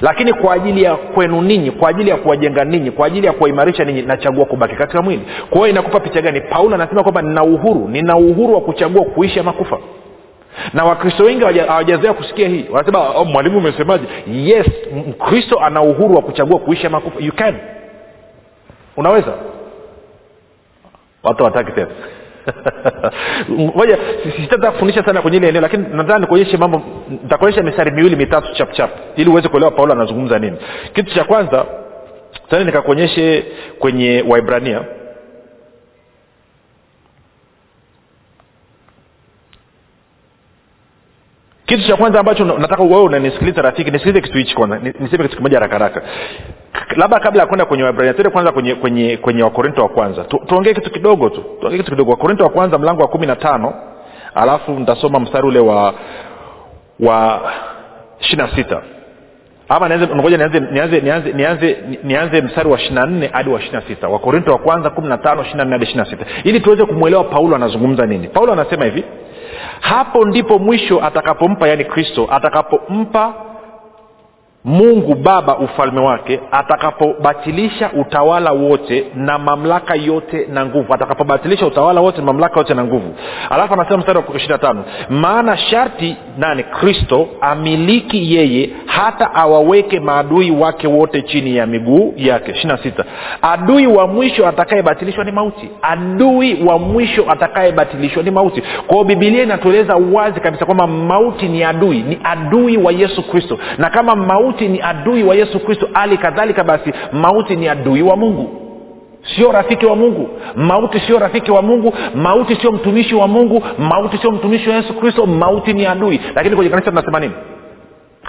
Lakini 0.01 0.33
kwa 0.33 0.55
ajili 0.55 0.83
ya 0.83 0.97
kwenu 0.97 1.43
ninyi 1.43 1.71
kwa 1.71 1.91
ajili 1.91 2.11
ya 2.11 2.17
kuwajenga 2.17 2.65
ninyi 2.65 2.91
kwa 2.91 3.07
ajili 3.07 3.27
ya 3.27 3.33
kuwaimarisha 3.33 3.85
ninyi 3.85 4.03
nachagua 4.03 4.45
kubaki 4.45 4.77
katika 4.77 5.03
mwili. 5.03 5.23
Kwa 5.51 5.59
hiyo 5.59 5.69
inakupa 5.71 6.01
picha 6.01 6.23
gani? 6.23 6.41
Paulo 6.41 6.75
anasema 6.75 7.03
kwamba 7.03 7.23
nina 7.23 7.43
uhuru. 7.45 7.89
Nina 7.89 8.17
uhuru 8.17 8.55
wa 8.55 8.61
kuchagua 8.61 9.05
kuishi 9.05 9.41
ama 9.41 9.53
kufa 9.53 9.79
na 10.73 10.85
wakristo 10.85 11.25
wengi 11.25 11.41
hawaja- 11.41 11.67
hawajazoea 11.67 12.13
kusikia 12.13 12.49
hii. 12.49 12.65
Wanasema 12.71 13.09
oh, 13.11 13.25
mwalimu 13.25 13.59
umesemaje? 13.59 14.05
Yes 14.33 14.67
mkristo 15.09 15.59
ana 15.61 15.83
uhuru 15.83 16.15
wa 16.17 16.23
kuchagua 16.23 16.59
kuishi 16.59 16.87
ama 16.87 17.01
kufa. 17.01 17.17
You 17.21 17.33
can. 17.33 17.55
Unaweza. 18.97 19.33
Watu 21.23 21.45
wataki 21.45 21.73
tena. 21.73 21.89
Moja 23.77 23.99
sitataka 24.37 24.71
kufundisha 24.73 25.05
sana 25.05 25.23
kwenye 25.23 25.37
ile 25.37 25.49
eneo 25.49 25.63
lakini 25.63 25.85
nadhani 25.93 26.21
nikuonyeshe 26.21 26.57
mambo 26.57 26.83
nitakuonyesha 27.11 27.63
mistari 27.63 27.91
miwili 27.91 28.17
mitatu 28.17 28.55
chap 28.55 28.73
chap 28.73 28.91
ili 29.17 29.31
uweze 29.31 29.49
kuelewa 29.49 29.71
paulo 29.73 29.93
anazungumza 29.93 30.39
nini. 30.39 30.57
Kitu 30.95 31.15
cha 31.15 31.25
kwanza 31.25 31.65
tani 32.51 32.65
nikakuonyeshe 32.65 33.45
kwenye 33.79 34.25
waibrania 34.29 34.81
kitu 41.69 41.87
cha 41.89 41.97
kwanza 41.97 42.21
ambacho 42.21 42.45
nataka 42.45 42.83
wewe 42.83 43.03
unanisikiliza 43.03 43.63
rafiki 43.63 43.91
nisikilize 43.91 44.21
kitu 44.21 44.39
hichi 44.39 44.55
kwanza 44.55 44.79
Ni- 44.79 44.95
niseme 45.01 45.25
kitu 45.25 45.37
kimoja 45.37 45.57
haraka 45.59 45.73
haraka. 45.79 46.03
Labda 46.97 47.21
kabla 47.21 47.41
ya 47.43 47.47
kwenda 47.47 47.65
kwenye 47.65 47.83
wabrania 47.85 48.15
tende 48.15 48.31
kwanza 48.31 48.53
kwenye 48.53 48.75
kwenye 48.75 49.17
kwenye 49.17 49.43
wakorinto 49.43 49.83
wa 49.83 49.89
kwanza. 49.89 50.25
Tu- 50.25 50.41
tuongee 50.47 50.75
kitu 50.75 50.91
kidogo 50.91 51.29
tu 51.29 51.45
tuongee 51.61 51.77
kitu 51.79 51.91
kidogo. 51.91 52.11
Wakorinto 52.11 52.45
wa 52.45 52.51
kwanza 52.51 52.79
mlango 52.79 53.03
wa 53.03 53.09
kumi 53.09 53.27
na 53.27 53.37
tano 53.37 53.75
alafu 54.35 54.73
nitasoma 54.73 55.21
mstari 55.21 55.47
ule 55.49 55.59
wa 55.59 55.95
wa 57.01 57.41
ishiri 58.21 58.43
na 58.43 58.57
sita 58.57 58.83
ama 59.69 59.91
ngoja 59.91 60.37
nianze 60.37 60.61
nianze 60.61 61.01
nianze 61.01 61.33
nianze 61.33 61.77
nianze 62.05 62.41
mstari 62.41 62.69
wa 62.69 62.79
ishirina 62.79 63.07
nne 63.07 63.31
hadi 63.33 63.51
wa 63.51 63.61
ishirina 63.61 63.83
sita. 63.83 64.09
Wakorinto 64.09 64.53
wa 64.53 64.59
kwanza 64.59 64.91
kumi 64.91 65.09
na 65.09 65.19
tano 65.19 65.43
ishirina 65.43 65.65
nne 65.65 65.73
hadi 65.73 65.85
ishirina 65.85 66.05
sita. 66.05 66.25
Ili 66.45 66.61
tuweze 66.61 66.85
kumwelewa 66.85 67.25
paulo 67.25 67.57
anazungumza 67.57 68.07
nini. 68.07 68.29
Paulo 68.29 68.53
anasema 68.53 68.85
hivi 68.85 69.05
hapo 69.81 70.25
ndipo 70.25 70.59
mwisho 70.59 71.05
atakapompa 71.05 71.69
yaani 71.69 71.85
kristo 71.85 72.29
atakapompa 72.31 73.35
mungu 74.65 75.15
baba 75.15 75.59
ufalme 75.59 76.01
wake 76.01 76.41
atakapobatilisha 76.51 77.91
utawala 77.93 78.53
wote 78.53 79.07
na 79.15 79.39
mamlaka 79.39 79.95
yote 79.95 80.47
na 80.53 80.67
nguvu. 80.67 80.95
Atakapobatilisha 80.95 81.67
utawala 81.67 82.01
wote 82.01 82.19
na 82.19 82.25
mamlaka 82.25 82.61
yote 82.61 82.75
na 82.75 82.85
nguvu. 82.85 83.15
Alafu 83.51 83.75
anasema 83.75 83.97
mstari 83.99 84.19
wa 84.19 84.25
ishirina 84.37 84.59
tano 84.59 84.85
maana 85.11 85.57
sharti 85.57 86.17
nani? 86.39 86.63
Kristo 86.63 87.29
amiliki 87.41 88.35
yeye 88.35 88.71
hata 88.99 89.35
awaweke 89.35 90.01
maadui 90.01 90.51
wake 90.51 90.87
wote 90.89 91.23
chini 91.23 91.57
ya 91.57 91.67
miguu 91.67 92.15
yake. 92.17 92.51
Ishiri 92.53 92.69
na 92.69 92.79
sita. 92.79 93.05
Adui 93.43 93.87
wa 93.87 94.07
mwisho 94.07 94.49
atakayebatilishwa 94.49 95.25
ni 95.25 95.33
mauti. 95.33 95.71
Adui 95.83 96.63
wa 96.67 96.79
mwisho 96.79 97.25
atakayebatilishwa 97.31 98.23
ni 98.23 98.31
mauti. 98.31 98.63
Kwao 98.87 99.05
bibilia 99.05 99.43
inatueleza 99.43 99.97
wazi 99.97 100.41
kabisa 100.41 100.65
kwamba 100.65 100.87
mauti 100.87 101.49
ni 101.49 101.65
adui 101.65 102.03
ni 102.03 102.19
adui 102.25 102.77
wa 102.77 102.93
yesu 102.93 103.23
kristo. 103.23 103.59
Na 103.79 103.91
kama 103.91 104.17
mauti 104.17 104.69
ni 104.69 104.81
adui 104.83 105.23
wa 105.23 105.35
yesu 105.35 105.61
kristo 105.61 105.89
hali 105.93 106.17
kadhalika 106.19 106.65
basi 106.65 106.93
mauti 107.13 107.57
ni 107.57 107.69
adui 107.69 108.03
wa 108.03 108.17
mungu. 108.17 108.49
Sio 109.37 109.53
rafiki 109.53 109.87
wa 109.87 109.97
mungu. 109.97 110.29
Mauti 110.57 111.01
sio 111.01 111.19
rafiki 111.19 111.51
wa 111.51 111.63
mungu. 111.63 111.95
Mauti 112.15 112.57
sio 112.57 112.73
mtumishi 112.73 113.15
wa 113.15 113.29
mungu. 113.29 113.63
Mauti 113.79 114.19
sio 114.19 114.31
mtumishi 114.33 114.71
wa 114.71 114.77
yesu 114.77 114.95
kristo. 114.95 115.27
Mauti 115.27 115.73
ni 115.73 115.87
adui. 115.87 116.21
Lakini 116.35 116.57
kwenye 116.57 116.71
kanisa 116.71 116.91
tunasema 116.91 117.21
nini 117.21 117.33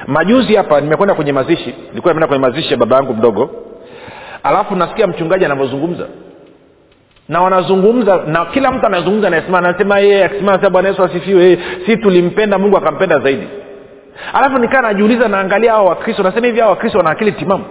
majuzi 0.08 0.56
hapa 0.56 0.82
nimekwenda 0.82 1.15
kwenye 1.15 1.32
mazishi 1.34 1.75
nilikuwa 1.89 2.13
nimeenda 2.13 2.27
kwenye 2.27 2.41
mazishi 2.48 2.72
ya 2.72 2.77
baba 2.77 2.96
yangu 2.96 3.13
mdogo. 3.13 3.50
Alafu 4.44 4.75
nasikia 4.75 5.08
mchungaji 5.08 5.46
anavyozungumza. 5.46 6.06
Na 7.29 7.41
wanazungumza 7.41 8.18
na 8.27 8.46
kila 8.46 8.72
mtu 8.72 8.86
anazungumza 8.86 9.27
anasema 9.27 9.58
anasema 9.58 10.00
yeye 10.00 10.25
akisema 10.25 10.58
bwana 10.58 10.89
yesu 10.89 11.03
asifiwe 11.03 11.60
si 11.86 11.98
tulimpenda 11.98 12.58
mungu 12.58 12.77
akampenda 12.77 13.20
zaidi. 13.20 13.48
Alafu 14.34 14.58
nikaa 14.58 14.82
najiuliza 14.82 15.27
naangalia 15.27 15.72
hao 15.72 15.86
wakristo 15.86 16.24
nasema 16.24 16.46
hivi 16.48 16.60
hao 16.60 16.70
wakristo 16.70 16.98
wana 16.98 17.10
akili 17.10 17.32
timamu 17.32 17.65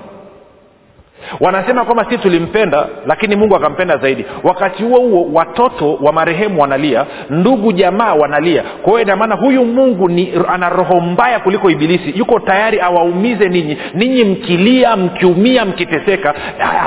wanasema 1.40 1.84
kwamba 1.84 2.06
si 2.10 2.18
tulimpenda 2.18 2.86
lakini 3.06 3.36
mungu 3.36 3.56
akampenda 3.56 3.96
zaidi. 3.96 4.24
Wakati 4.44 4.82
huo 4.82 4.98
huo 5.00 5.28
watoto 5.32 5.94
wa 5.94 6.12
marehemu 6.12 6.60
wanalia 6.60 7.06
ndugu 7.30 7.72
jamaa 7.72 8.14
wanalia. 8.14 8.62
Kwa 8.62 8.92
hiyo 8.92 9.02
inamaana 9.02 9.34
huyu 9.34 9.64
mungu 9.64 10.08
ni 10.08 10.32
ana 10.48 10.68
roho 10.68 11.00
mbaya 11.00 11.40
kuliko 11.40 11.70
ibilisi. 11.70 12.18
Yuko 12.18 12.40
tayari 12.40 12.80
awaumize 12.80 13.48
ninyi. 13.48 13.78
Ninyi 13.94 14.24
mkilia 14.24 14.96
mkiumia 14.96 15.64
mkiteseka 15.64 16.34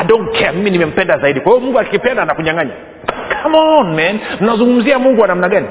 I 0.02 0.04
don't 0.08 0.40
care 0.40 0.52
mimi 0.52 0.70
nimempenda 0.70 1.18
zaidi. 1.18 1.40
Kwa 1.40 1.52
hiyo 1.52 1.66
mungu 1.66 1.80
akipenda 1.80 2.22
anakunyang'anya. 2.24 2.72
Come 3.44 3.58
on 3.58 3.96
man. 3.96 4.20
Mnazungumzia 4.42 5.00
mungu 5.00 5.22
wa 5.22 5.28
namna 5.28 5.50
gani? 5.50 5.68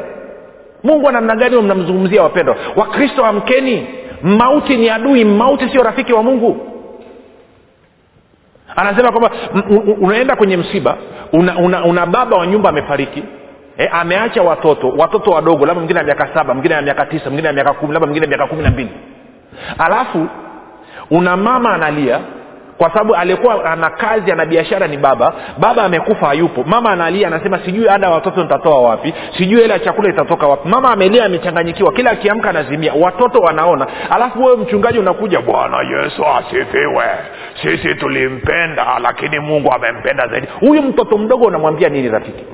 Mungu 0.84 1.06
wa 1.06 1.12
namna 1.12 1.36
gani 1.36 1.56
mnamzungumzia 1.56 2.22
wapendwa? 2.22 2.56
Wakristo 2.76 3.24
amkeni. 3.26 3.86
Mauti 4.22 4.76
ni 4.76 4.90
adui 4.90 5.24
mauti 5.24 5.68
sio 5.68 5.82
rafiki 5.82 6.12
wa 6.12 6.22
mungu 6.22 6.56
anasema 8.76 9.12
kwamba 9.12 9.30
unaenda 10.00 10.36
kwenye 10.36 10.56
msiba 10.56 10.96
una, 11.32 11.58
una, 11.58 11.84
una 11.84 12.06
baba 12.06 12.36
wa 12.36 12.46
nyumba 12.46 12.68
amefariki 12.68 13.22
e, 13.78 13.86
ameacha 13.92 14.42
watoto 14.42 14.88
watoto 14.88 15.30
wadogo 15.30 15.66
labda 15.66 15.74
mwingine 15.74 15.98
ya 15.98 16.04
miaka 16.04 16.28
saba 16.34 16.54
mwingine 16.54 16.74
ya 16.74 16.82
miaka 16.82 17.06
tisa 17.06 17.24
mwingine 17.24 17.48
na 17.48 17.52
miaka 17.54 17.72
kumi 17.72 17.92
labda 17.92 18.06
mwingine 18.06 18.24
ya 18.26 18.28
miaka 18.28 18.46
kumi 18.46 18.62
na 18.62 18.70
mbili. 18.70 18.90
Alafu 19.78 20.26
una 21.10 21.36
mama 21.36 21.74
analia 21.74 22.20
kwa 22.80 22.90
sababu 22.90 23.14
aliyekuwa 23.14 23.64
ana 23.64 23.90
kazi 23.90 24.32
ana 24.32 24.46
biashara 24.46 24.86
ni 24.86 24.96
baba. 24.96 25.32
Baba 25.58 25.82
amekufa 25.84 26.26
hayupo. 26.26 26.64
Mama 26.66 26.90
analia 26.90 27.26
anasema 27.26 27.58
sijui 27.64 27.88
ada 27.88 28.06
ya 28.06 28.12
watoto 28.12 28.42
nitatoa 28.42 28.80
wapi? 28.82 29.14
Sijui 29.38 29.60
hela 29.60 29.78
chakula 29.78 30.08
itatoka 30.10 30.46
wapi? 30.46 30.68
Mama 30.68 30.92
amelia 30.92 31.24
amechanganyikiwa. 31.24 31.92
Kila 31.92 32.10
akiamka 32.10 32.50
anazimia. 32.50 32.92
Watoto 33.00 33.38
wanaona. 33.38 33.86
Alafu 34.10 34.44
wewe 34.44 34.56
mchungaji 34.56 34.98
unakuja 34.98 35.40
bwana 35.40 35.76
yesu 35.82 36.24
asifiwe. 36.26 37.04
Sisi 37.62 37.94
tulimpenda 37.94 38.98
lakini 39.02 39.38
mungu 39.38 39.72
amempenda 39.72 40.28
zaidi. 40.28 40.48
Huyu 40.60 40.82
mtoto 40.82 41.18
mdogo 41.18 41.44
unamwambia 41.44 41.88
nini 41.88 42.08
rafiki 42.08 42.44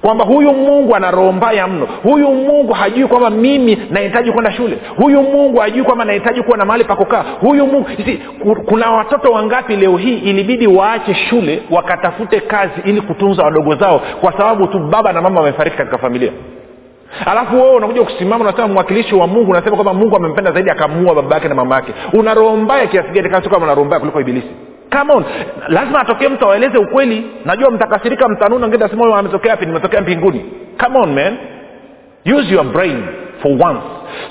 kwamba 0.00 0.24
huyu 0.24 0.52
mungu 0.52 0.96
ana 0.96 1.10
roho 1.10 1.32
mbaya 1.32 1.66
mno. 1.66 1.88
Huyu 2.02 2.30
mungu 2.30 2.72
hajui 2.72 3.06
kwamba 3.08 3.30
mimi 3.30 3.82
nahitaji 3.90 4.32
kwenda 4.32 4.52
shule. 4.52 4.78
Huyu 4.96 5.22
mungu 5.22 5.58
hajui 5.58 5.82
kwamba 5.84 6.04
nahitaji 6.04 6.42
kuwa 6.42 6.56
na 6.58 6.64
mahali 6.64 6.84
pakokaa 6.84 7.24
huyu 7.40 7.66
mungu 7.66 7.86
isi, 7.98 8.22
kuna 8.66 8.90
watoto 8.90 9.32
wangapi 9.32 9.76
leo 9.76 9.96
hii 9.96 10.18
ilibidi 10.18 10.66
waache 10.66 11.14
shule 11.14 11.62
wakatafute 11.70 12.40
kazi 12.40 12.72
ili 12.84 13.00
kutunza 13.00 13.42
wadogo 13.42 13.74
zao 13.74 14.00
kwa 14.20 14.32
sababu 14.32 14.66
tu 14.66 14.78
baba 14.78 15.12
na 15.12 15.22
mama 15.22 15.40
wamefariki 15.40 15.76
katika 15.76 15.98
familia? 15.98 16.32
Alafu 17.26 17.56
wewe 17.56 17.74
unakuja 17.76 18.02
kusimama 18.04 18.44
unasema 18.44 18.68
mwakilishi 18.68 19.14
wa 19.14 19.26
mungu 19.26 19.50
unasema 19.50 19.76
kwamba 19.76 19.94
mungu 19.94 20.16
amempenda 20.16 20.52
zaidi 20.52 20.70
akamuua 20.70 21.14
baba 21.14 21.34
yake 21.34 21.48
na 21.48 21.54
mama 21.54 21.74
yake 21.74 21.92
una 22.12 22.34
roho 22.34 22.56
mbaya 22.56 22.86
kiasi 22.86 23.08
gani? 23.10 23.28
Kuliko 24.00 24.20
ibilisi 24.20 24.48
come 24.98 25.12
on. 25.12 25.24
Lazima 25.68 26.00
atokee 26.00 26.28
mtu 26.28 26.44
awaeleze 26.44 26.78
ukweli. 26.78 27.26
Najua 27.44 27.70
mtakasirika 27.70 28.28
mtanuna 28.28 28.68
ngine 28.68 28.84
asema 28.84 29.18
ametokea 29.18 29.50
wapi? 29.50 29.66
Nimetokea 29.66 30.00
mbinguni. 30.00 30.44
Come 30.84 30.98
on 30.98 31.12
man. 31.14 31.36
Use 32.38 32.54
your 32.54 32.64
brain 32.64 33.02
for 33.42 33.52
once. 33.52 33.80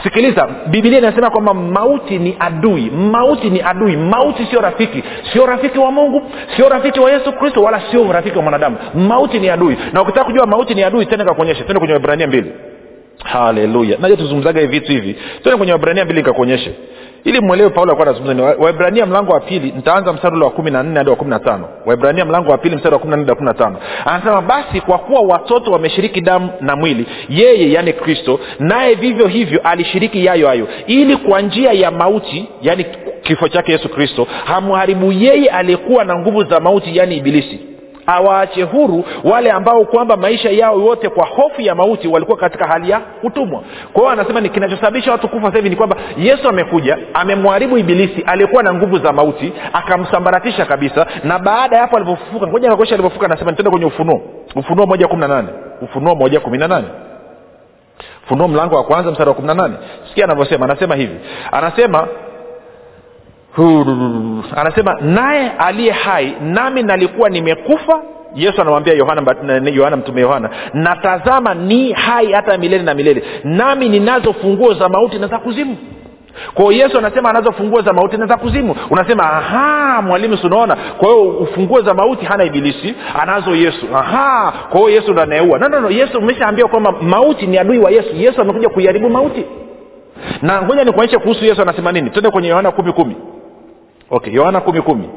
Sikiliza 0.03 0.47
bibilia 0.67 0.97
inasema 0.99 1.29
kwamba 1.29 1.53
mauti 1.53 2.19
ni 2.19 2.35
adui. 2.39 2.89
Mauti 2.89 3.49
ni 3.49 3.61
adui. 3.61 3.97
Mauti 3.97 4.45
sio 4.45 4.61
rafiki. 4.61 5.03
Sio 5.33 5.45
rafiki 5.45 5.79
wa 5.79 5.91
mungu 5.91 6.21
sio 6.55 6.69
rafiki 6.69 6.99
wa 6.99 7.11
yesu 7.11 7.31
kristo 7.33 7.63
wala 7.63 7.81
sio 7.91 8.11
rafiki 8.13 8.37
wa 8.37 8.43
mwanadamu. 8.43 8.77
Mauti 8.93 9.39
ni 9.39 9.49
adui. 9.49 9.77
Na 9.93 10.01
ukitaka 10.01 10.25
kujua 10.25 10.45
mauti 10.45 10.75
ni 10.75 10.83
adui 10.83 11.05
tena 11.05 11.25
kakuonyesha 11.25 11.63
tende 11.63 11.79
kwenye 11.79 11.93
wabrania 11.93 12.27
mbili 12.27 12.51
haleluya 13.23 13.97
naja 14.01 14.17
tuzungumzaga 14.17 14.61
hivi 14.61 14.79
vitu 14.79 14.91
hivi. 14.91 15.15
Tende 15.43 15.57
kwenye 15.57 15.71
wabrania 15.71 16.05
mbili 16.05 16.19
nikakuonyeshe. 16.19 16.73
Ili 17.23 17.39
mwelewe 17.41 17.69
paulo 17.69 17.91
alikuwa 17.91 18.07
anazungumza 18.07 18.53
ni 18.55 18.63
waibrania 18.63 19.05
mlango 19.05 19.31
wa 19.33 19.39
pili 19.39 19.71
nitaanza 19.75 20.13
mstari 20.13 20.35
ule 20.35 20.45
wa 20.45 20.51
kumi 20.51 20.71
na 20.71 20.83
nne 20.83 20.97
hadi 20.97 21.09
wa 21.09 21.15
kumi 21.15 21.29
na 21.29 21.39
tano. 21.39 21.69
Waibrania 21.85 22.25
mlango 22.25 22.51
wa 22.51 22.57
pili 22.57 22.75
mstari 22.75 22.93
wa 22.93 22.99
kumi 22.99 23.11
na 23.11 23.17
nne 23.17 23.25
hadi 23.25 23.35
kumi 23.35 23.47
na 23.47 23.53
tano. 23.53 23.77
Anasema 24.05 24.41
basi 24.41 24.81
kwa 24.81 24.97
kuwa 24.97 25.21
watoto 25.21 25.71
wameshiriki 25.71 26.21
damu 26.21 26.49
na 26.61 26.75
mwili 26.75 27.05
yeye 27.29 27.71
yani 27.71 27.93
kristo 27.93 28.39
naye 28.59 28.95
vivyo 28.95 29.27
hivyo 29.27 29.61
alishiriki 29.63 30.25
yayo 30.25 30.47
hayo 30.47 30.67
ili 30.87 31.17
kwa 31.17 31.41
njia 31.41 31.71
ya 31.71 31.91
mauti 31.91 32.45
yani 32.61 32.85
kifo 33.21 33.47
chake 33.47 33.71
yesu 33.71 33.89
kristo 33.89 34.27
hamharibu 34.45 35.11
yeye 35.11 35.49
aliyekuwa 35.49 36.03
na 36.03 36.15
nguvu 36.19 36.43
za 36.43 36.59
mauti 36.59 36.97
yani 36.97 37.17
ibilisi 37.17 37.59
awaache 38.05 38.63
huru 38.63 39.03
wale 39.23 39.51
ambao 39.51 39.85
kwamba 39.85 40.17
maisha 40.17 40.49
yao 40.49 40.79
yote 40.81 41.09
kwa 41.09 41.25
hofu 41.25 41.61
ya 41.61 41.75
mauti 41.75 42.07
walikuwa 42.07 42.37
katika 42.37 42.67
hali 42.67 42.89
ya 42.89 43.01
utumwa. 43.23 43.61
Kwa 43.93 44.01
hiyo 44.01 44.09
anasema 44.13 44.41
ni 44.41 44.49
kinachosababisha 44.49 45.11
watu 45.11 45.27
kufa 45.27 45.45
sasa 45.45 45.57
hivi 45.57 45.69
ni 45.69 45.75
kwamba 45.75 45.95
yesu 46.17 46.49
amekuja 46.49 46.97
amemharibu 47.13 47.77
ibilisi 47.77 48.21
aliyekuwa 48.27 48.63
na 48.63 48.73
nguvu 48.73 48.97
za 48.99 49.13
mauti 49.13 49.53
akamsambaratisha 49.73 50.65
kabisa 50.65 51.05
na 51.23 51.39
baada 51.39 51.75
ya 51.75 51.81
hapo 51.81 51.95
alivyofufuka 51.97 52.47
ngoja 52.47 52.69
kakosha 52.69 52.93
alivyofufuka 52.95 53.25
anasema 53.25 53.51
nitende 53.51 53.71
kwenye 53.71 53.85
ufunuo. 53.85 54.21
Ufunuo 54.55 54.85
moja 54.85 55.07
kumi 55.07 55.21
na 55.21 55.27
nane. 55.27 55.47
Ufunuo 55.81 56.15
moja 56.15 56.39
kumi 56.39 56.57
na 56.57 56.67
nane. 56.67 56.87
Ufunuo 58.25 58.47
mlango 58.47 58.75
wa 58.75 58.83
kwanza 58.83 59.11
mstari 59.11 59.29
wa 59.29 59.35
kumi 59.35 59.47
na 59.47 59.53
nane. 59.53 59.75
Sikia 60.09 60.23
anavyosema 60.25 60.65
anasema 60.65 60.95
hivi. 60.95 61.15
Anasema. 61.51 62.07
Anasema 64.55 64.95
naye 65.01 65.51
aliye 65.57 65.91
hai 65.91 66.33
nami 66.41 66.83
nalikuwa 66.83 67.29
nimekufa 67.29 68.01
yesu 68.35 68.61
anamwambia 68.61 68.93
yohana 68.93 69.35
yohana 69.73 69.97
mtume 69.97 70.21
yohana 70.21 70.49
natazama 70.73 71.53
ni 71.53 71.91
hai 71.91 72.31
hata 72.31 72.57
milele 72.57 72.83
na 72.83 72.93
milele. 72.93 73.23
Nami 73.43 73.89
ninazo 73.89 74.33
funguo 74.33 74.73
za 74.73 74.89
mauti 74.89 75.19
na 75.19 75.27
za 75.27 75.37
kuzimu. 75.39 75.77
Kwao 76.53 76.71
yesu 76.71 76.97
anasema 76.97 77.29
anazo 77.29 77.51
funguo 77.51 77.81
za 77.81 77.93
mauti 77.93 78.17
na 78.17 78.25
za 78.25 78.37
kuzimu. 78.37 78.75
Unasema 78.89 79.23
aha 79.33 80.01
mwalimu 80.01 80.37
sunaona 80.37 80.75
kwa 80.75 81.09
hiyo 81.09 81.47
funguo 81.55 81.81
za 81.81 81.93
mauti 81.93 82.25
hana 82.25 82.43
ibilisi 82.43 82.95
anazo 83.21 83.55
yesu. 83.55 83.85
Aha 83.95 84.53
kwa 84.69 84.79
hiyo 84.79 84.89
yesu 84.91 85.11
ndo 85.11 85.21
anayeua. 85.21 85.59
No, 85.59 85.67
no, 85.67 85.79
no. 85.79 85.89
yesu 85.89 86.17
umeshaambia 86.17 86.67
kwamba 86.67 86.91
mauti 86.91 87.47
ni 87.47 87.57
adui 87.57 87.79
wa 87.79 87.91
yesu. 87.91 88.09
Yesu 88.15 88.41
amekuja 88.41 88.69
kuiharibu 88.69 89.09
mauti. 89.09 89.45
Na 90.41 90.61
ngoja 90.61 90.83
nikuonyeshe 90.83 91.17
kuhusu 91.17 91.45
yesu 91.45 91.61
anasema 91.61 91.91
nini. 91.91 92.09
Twende 92.09 92.29
kwenye 92.29 92.47
yohana 92.49 92.71
kumi 92.71 92.93
kumi 92.93 93.15
okay 94.13 94.33
yohana 94.33 94.61
kumi 94.61 94.81
kumi. 94.81 95.09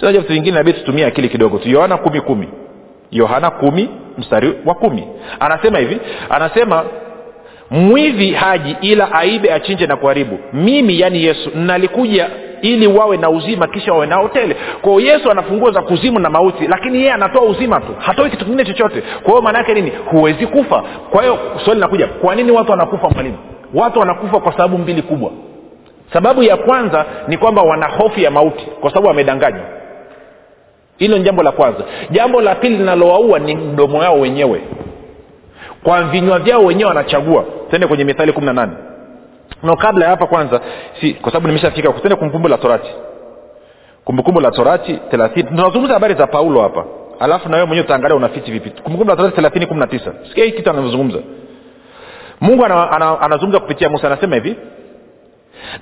Sinaja 0.00 0.20
vitu 0.20 0.32
vingine 0.32 0.56
nabidi 0.56 0.78
tutumie 0.78 1.06
akili 1.06 1.28
kidogo 1.28 1.58
tu. 1.58 1.68
Yohana 1.68 1.96
kumi 1.96 2.20
kumi. 2.20 2.48
Yohana 3.10 3.50
kumi 3.50 3.88
mstari 4.18 4.54
wa 4.66 4.74
kumi. 4.74 5.08
Anasema 5.40 5.78
hivi 5.78 5.98
anasema 6.30 6.84
mwivi 7.70 8.30
haji 8.32 8.76
ila 8.80 9.12
aibe 9.12 9.52
achinje 9.52 9.86
na 9.86 9.96
kuharibu. 9.96 10.38
Mimi 10.52 11.00
yani 11.00 11.24
yesu 11.24 11.50
nalikuja 11.54 12.30
ili 12.62 12.86
wawe 12.86 13.16
na 13.16 13.30
uzima 13.30 13.66
kisha 13.66 13.92
wawe 13.92 14.06
nao 14.06 14.28
tele 14.28 14.56
kwao 14.82 15.00
yesu 15.00 15.30
anafungua 15.30 15.72
za 15.72 15.82
kuzimu 15.82 16.18
na 16.18 16.30
mauti 16.30 16.66
lakini 16.66 16.98
yeye 16.98 17.12
anatoa 17.12 17.42
uzima 17.42 17.80
tu. 17.80 17.94
Hatoi 17.98 18.30
kitu 18.30 18.44
kingine 18.44 18.64
chochote. 18.64 19.02
Kwa 19.22 19.30
hiyo 19.32 19.42
maana 19.42 19.58
yake 19.58 19.74
nini? 19.74 19.92
Huwezi 20.10 20.46
kufa. 20.46 20.82
Kwa 21.10 21.22
hiyo 21.22 21.38
swali 21.64 21.74
linakuja 21.74 22.06
kwa 22.06 22.34
nini 22.34 22.50
watu 22.52 22.70
wanakufa 22.70 23.08
mwalimu? 23.10 23.36
Watu 23.74 23.98
wanakufa 23.98 24.40
kwa 24.40 24.52
sababu 24.52 24.78
mbili 24.78 25.02
kubwa 25.02 25.30
sababu 26.12 26.42
ya 26.42 26.56
kwanza 26.56 27.04
ni 27.28 27.36
kwamba 27.38 27.62
wana 27.62 27.86
hofu 27.88 28.20
ya 28.20 28.30
mauti 28.30 28.64
kwa 28.80 28.90
sababu 28.90 29.08
wamedanganywa. 29.08 29.64
Hilo 30.98 31.18
ni 31.18 31.24
jambo 31.24 31.42
la 31.42 31.52
kwanza. 31.52 31.84
Jambo 32.10 32.40
la 32.40 32.54
pili 32.54 32.76
linalowaua 32.76 33.38
ni 33.38 33.54
mdomo 33.56 34.02
yao 34.02 34.20
wenyewe. 34.20 34.60
Kwa 35.82 36.02
vinywa 36.02 36.38
vyao 36.38 36.64
wenyewe 36.64 36.88
wanachagua. 36.88 37.44
Tende 37.70 37.86
kwenye 37.86 38.04
mithali 38.04 38.32
kumi 38.32 38.46
na 38.46 38.52
nane. 38.52 38.72
No 39.62 39.76
kabla 39.76 40.04
ya 40.04 40.10
hapa 40.10 40.26
kwanza 40.26 40.60
si 41.00 41.14
kwa 41.14 41.32
sababu 41.32 41.46
nimeshafika 41.46 41.92
tende 41.92 42.16
kumbukumbu 42.16 42.48
la 42.48 42.58
torati. 42.58 42.90
Kumbukumbu 44.04 44.40
la 44.40 44.50
torati 44.50 44.98
thelathini. 45.10 45.48
Tunazungumza 45.48 45.94
habari 45.94 46.14
za 46.14 46.26
paulo 46.26 46.62
hapa. 46.62 46.84
Alafu 47.20 47.48
na 47.48 47.56
mwenyewe 47.66 47.80
utaangalia 47.86 48.16
unafiti 48.16 48.50
vipi. 48.52 48.70
Kumbukumbu 48.70 49.10
la 49.10 49.16
torati 49.16 49.34
thelathini 49.36 49.66
kumi 49.66 49.80
na 49.80 49.86
tisa. 49.86 50.12
Sikia 50.28 50.44
hii 50.44 50.52
kitu 50.52 50.70
anavyozungumza. 50.70 51.18
Mungu 52.40 52.64
anazungumza 52.64 52.96
ana, 52.96 53.20
ana, 53.20 53.50
ana 53.50 53.60
kupitia 53.60 53.88
musa 53.88 54.06
anasema 54.06 54.34
hivi 54.34 54.56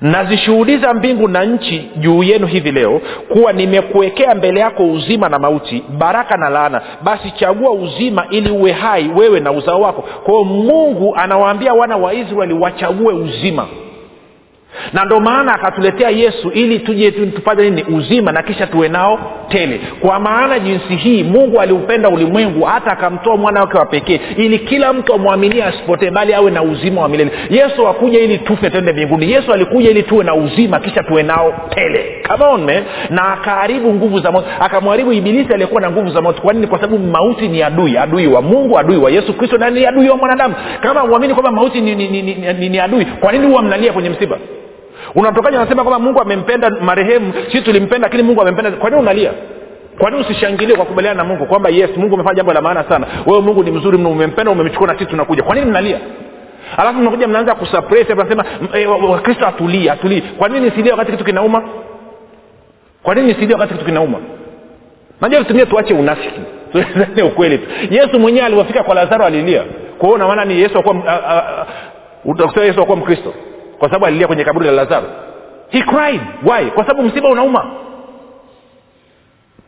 nazishuhudiza 0.01 0.93
mbingu 0.93 1.27
na 1.27 1.43
nchi 1.45 1.89
juu 1.97 2.23
yenu 2.23 2.47
hivi 2.47 2.71
leo 2.71 3.01
kuwa 3.27 3.53
nimekuwekea 3.53 4.35
mbele 4.35 4.59
yako 4.59 4.83
uzima 4.85 5.29
na 5.29 5.39
mauti 5.39 5.83
baraka 5.97 6.37
na 6.37 6.49
laana. 6.49 6.81
Basi 7.03 7.31
chagua 7.31 7.71
uzima 7.71 8.25
ili 8.29 8.49
uwe 8.49 8.71
hai 8.71 9.09
wewe 9.15 9.39
na 9.39 9.51
uzao 9.51 9.81
wako. 9.81 10.01
Kwao 10.01 10.43
mungu 10.43 11.15
anawaambia 11.15 11.73
wana 11.73 11.97
wa 11.97 12.13
israeli 12.13 12.53
wachague 12.53 13.13
uzima 13.13 13.67
na 14.93 15.05
ndo 15.05 15.19
maana 15.19 15.53
akatuletea 15.53 16.09
yesu 16.09 16.49
ili 16.49 16.79
tuje 16.79 17.11
tupate 17.11 17.69
nini? 17.69 17.83
Uzima 17.97 18.31
na 18.31 18.43
kisha 18.43 18.67
tuwe 18.67 18.87
nao 18.89 19.19
tele. 19.49 19.81
Kwa 19.99 20.19
maana 20.19 20.59
jinsi 20.59 20.95
hii 20.95 21.23
mungu 21.23 21.61
aliupenda 21.61 22.09
ulimwengu 22.09 22.63
hata 22.65 22.91
akamtoa 22.91 23.37
mwana 23.37 23.59
wake 23.61 23.77
wa 23.77 23.85
pekee 23.85 24.19
ili 24.37 24.59
kila 24.59 24.93
mtu 24.93 25.13
amwaminie 25.13 25.63
asipotee 25.63 26.09
bali 26.11 26.33
awe 26.33 26.51
na 26.51 26.63
uzima 26.63 27.01
wa 27.01 27.09
milele. 27.09 27.31
Yesu 27.49 27.87
akuja 27.87 28.19
ili 28.19 28.37
tufe 28.37 28.69
twende 28.69 28.93
mbinguni. 28.93 29.31
Yesu 29.31 29.53
alikuja 29.53 29.89
ili 29.89 30.03
tuwe 30.03 30.23
na 30.23 30.35
uzima 30.35 30.79
kisha 30.79 31.03
tuwe 31.03 31.23
nao 31.23 31.53
tele. 31.69 32.23
Come 32.27 32.45
on, 32.45 32.63
man. 32.63 32.83
na 33.09 33.33
akaharibu 33.33 33.93
nguvu 33.93 34.19
za 34.19 34.31
moto. 34.31 34.47
Akamharibu 34.59 35.13
ibilisi 35.13 35.53
aliyekuwa 35.53 35.81
na 35.81 35.91
nguvu 35.91 36.09
za 36.09 36.21
moto. 36.21 36.41
Kwa 36.41 36.53
nini? 36.53 36.67
Kwa 36.67 36.79
sababu 36.81 36.99
mauti 37.07 37.47
ni 37.47 37.63
adui 37.63 37.97
adui 37.97 38.27
wa 38.27 38.41
mungu 38.41 38.79
adui 38.79 38.97
wa 38.97 39.11
yesu 39.11 39.33
kristo 39.33 39.57
na 39.57 39.69
ni 39.69 39.85
adui 39.85 40.09
wa 40.09 40.17
mwanadamu. 40.17 40.55
Kama 40.81 41.03
uamini 41.03 41.33
kwamba 41.33 41.51
mauti 41.51 41.81
ni, 41.81 41.95
ni, 41.95 42.07
ni, 42.07 42.21
ni, 42.21 42.53
ni, 42.53 42.69
ni 42.69 42.79
adui 42.79 43.05
kwa 43.05 43.31
nini 43.31 43.47
huwa 43.47 43.61
mnalia 43.61 43.93
kwenye 43.93 44.09
msiba 44.09 44.37
unatokaja 45.15 45.57
unasema 45.61 45.83
kwamba 45.83 45.99
mungu 45.99 46.21
amempenda 46.21 46.69
marehemu 46.69 47.33
sisi 47.51 47.61
tulimpenda 47.61 48.07
lakini 48.07 48.23
mungu 48.23 48.41
amempenda. 48.41 48.71
Kwa 48.71 48.89
nini 48.89 49.01
unalia? 49.01 49.31
Kwa 49.97 50.11
nini 50.11 50.21
usishangilie 50.23 50.75
kwa 50.75 50.85
kubaliana 50.85 51.17
na 51.17 51.23
mungu 51.23 51.45
kwamba 51.45 51.69
yes 51.69 51.89
mungu 51.97 52.13
umefanya 52.15 52.35
jambo 52.35 52.53
la 52.53 52.61
maana 52.61 52.83
sana? 52.83 53.07
Wewe 53.25 53.41
mungu 53.41 53.63
ni 53.63 53.71
mzuri 53.71 53.97
mno 53.97 54.09
umempenda 54.11 54.51
umemchukua 54.51 54.87
na 54.87 54.93
sisi 54.93 55.05
tunakuja. 55.05 55.43
Kwa 55.43 55.55
nini 55.55 55.67
mnalia? 55.67 55.99
Alafu 56.77 56.99
mnakuja 56.99 57.27
mnaanza 57.27 57.55
kusurprise 57.55 58.13
nasema 58.15 58.45
wakristo 59.09 59.47
atulii 59.47 59.89
atulii 59.89 60.21
kwa 60.21 60.49
nini 60.49 60.65
nisilie 60.65 60.91
wakati 60.91 61.11
kitu 61.11 61.23
kinauma? 61.23 61.63
Kwa 63.03 63.15
nini 63.15 63.27
nisilie 63.27 63.53
wakati 63.53 63.73
kitu 63.73 63.85
kinauma? 63.85 64.17
Najua 65.21 65.39
tutumie 65.39 65.65
tuache 65.65 65.93
unafiki. 65.93 66.39
Tuezane 66.71 67.23
ukweli 67.23 67.57
tu. 67.57 67.65
Yesu 67.91 68.19
mwenyewe 68.19 68.45
alivyofika 68.45 68.83
kwa 68.83 68.95
lazaro 68.95 69.25
alilia. 69.25 69.61
Kwa 69.97 70.07
hiyo 70.07 70.15
unamaana 70.15 70.45
ni 70.45 70.61
yesu 70.61 70.79
akuwa 70.79 70.95
utakusema 72.25 72.65
yesu 72.65 72.81
akuwa 72.81 72.97
mkristo 72.97 73.33
kwa 73.79 73.87
sababu 73.89 74.05
alilia 74.05 74.27
kwenye 74.27 74.43
kaburi 74.43 74.65
la 74.65 74.71
lazaro. 74.71 75.05
He 75.69 75.81
cried. 75.81 76.21
Why? 76.43 76.65
Kwa 76.71 76.83
sababu 76.87 77.03
msiba 77.09 77.29
unauma. 77.29 77.65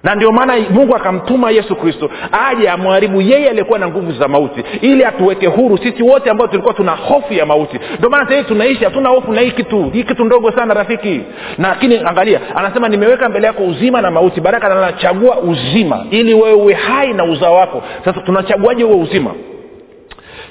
Na 0.03 0.15
ndio 0.15 0.31
maana 0.31 0.53
mungu 0.69 0.95
akamtuma 0.95 1.51
yesu 1.51 1.75
kristo 1.75 2.09
aje 2.49 2.69
amharibu 2.69 3.21
yeye 3.21 3.49
aliyekuwa 3.49 3.79
na 3.79 3.87
nguvu 3.87 4.11
za 4.11 4.27
mauti 4.27 4.63
ili 4.81 5.05
atuweke 5.05 5.47
huru 5.47 5.77
sisi 5.77 6.03
wote 6.03 6.29
ambao 6.29 6.47
tulikuwa 6.47 6.73
tuna 6.73 6.91
hofu 6.91 7.33
ya 7.33 7.45
mauti. 7.45 7.79
Ndio 7.97 8.09
maana 8.09 8.29
sahii 8.29 8.43
tunaishi 8.43 8.83
hatuna 8.83 9.09
hofu 9.09 9.31
na 9.33 9.41
hii 9.41 9.51
kitu 9.51 9.89
hii 9.89 10.03
kitu 10.03 10.25
ndogo 10.25 10.51
sana 10.51 10.73
rafiki. 10.73 11.21
Lakini 11.57 11.97
angalia 11.97 12.41
anasema 12.55 12.89
nimeweka 12.89 13.29
mbele 13.29 13.47
yako 13.47 13.63
uzima 13.63 14.01
na 14.01 14.11
mauti. 14.11 14.41
Baraka 14.41 14.69
nanachagua 14.69 15.37
uzima 15.39 16.05
ili 16.11 16.33
wewe 16.33 16.53
uwe 16.53 16.73
hai 16.73 17.13
na 17.13 17.23
uzao 17.23 17.55
wako. 17.55 17.83
Sasa 18.05 18.21
tunachaguaje 18.21 18.83
huo 18.83 18.97
uzima? 18.99 19.31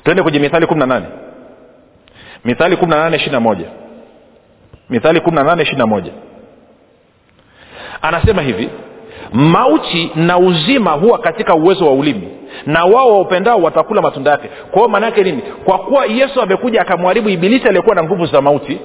Tuende 0.05 0.23
kwenye 0.23 0.39
mithali 0.39 0.67
kumi 0.67 0.81
na 0.81 0.87
nane 0.87 1.07
mithali 2.47 2.77
kumi 2.77 2.91
na 2.91 2.97
nane 2.99 3.17
ishiri 3.17 3.33
na 3.33 3.41
moja. 3.41 3.65
Mithali 4.91 5.21
kumi 5.21 5.37
na 5.37 5.43
nane 5.43 5.63
ishiri 5.63 5.79
na 5.79 5.87
moja. 5.87 6.13
Anasema 8.03 8.43
hivi 8.43 8.69
mauti 9.33 10.11
na 10.15 10.39
uzima 10.39 10.91
huwa 10.91 11.19
katika 11.19 11.55
uwezo 11.55 11.87
wa 11.87 11.93
ulimi 11.93 12.29
na 12.67 12.85
wao 12.85 13.13
waupendao 13.13 13.59
watakula 13.63 14.03
matunda 14.03 14.31
yake. 14.31 14.49
Kwa 14.71 14.79
hiyo 14.79 14.89
maana 14.89 15.11
nini? 15.11 15.43
Kwa 15.65 15.79
kuwa 15.79 16.07
yesu 16.07 16.43
amekuja 16.43 16.81
akamwharibu 16.81 17.29
ibilisi 17.29 17.69
aliyekuwa 17.69 17.95
na 17.95 18.03
nguvu 18.03 18.27
za 18.27 18.41
mauti 18.41 18.79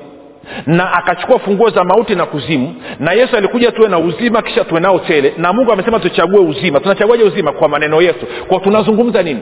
na 0.66 0.94
akachukua 0.94 1.40
funguo 1.40 1.70
za 1.70 1.84
mauti 1.84 2.16
na 2.16 2.26
kuzimu 2.26 2.76
na 3.00 3.12
yesu 3.14 3.38
alikuja 3.38 3.72
tuwe 3.72 3.88
na 3.90 4.00
uzima 4.00 4.42
kisha 4.42 4.64
tuwe 4.64 4.82
nao 4.82 5.00
tele 5.00 5.34
na 5.38 5.54
mungu 5.54 5.72
amesema 5.72 6.00
tuchague 6.00 6.40
uzima. 6.40 6.80
Tunachaguaje 6.80 7.24
uzima? 7.24 7.52
Kwa 7.52 7.70
maneno 7.70 8.02
yesu. 8.02 8.26
Kwa 8.48 8.60
tunazungumza 8.60 9.24
nini 9.24 9.42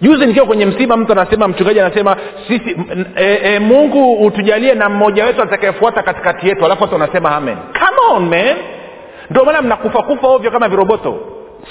juzi 0.00 0.26
nikiwa 0.26 0.46
kwenye 0.46 0.66
msiba 0.66 0.96
mtu 0.96 1.12
anasema 1.12 1.48
mchungaji 1.48 1.80
anasema 1.80 2.16
sisi 2.48 2.76
e, 3.16 3.40
e, 3.42 3.58
mungu 3.58 4.12
utujalie 4.26 4.74
na 4.74 4.88
mmoja 4.88 5.24
wetu 5.24 5.42
atakayefuata 5.42 6.02
katikati 6.02 6.48
yetu. 6.48 6.64
Alafu 6.64 6.82
watu 6.82 6.94
wanasema 6.94 7.30
amen. 7.36 7.56
Come 7.56 8.14
on 8.16 8.28
man. 8.28 8.56
Ndio 9.30 9.44
maana 9.44 9.62
mnakufa 9.62 10.02
kufa 10.02 10.28
ovyo 10.28 10.50
kama 10.50 10.68
viroboto. 10.68 11.18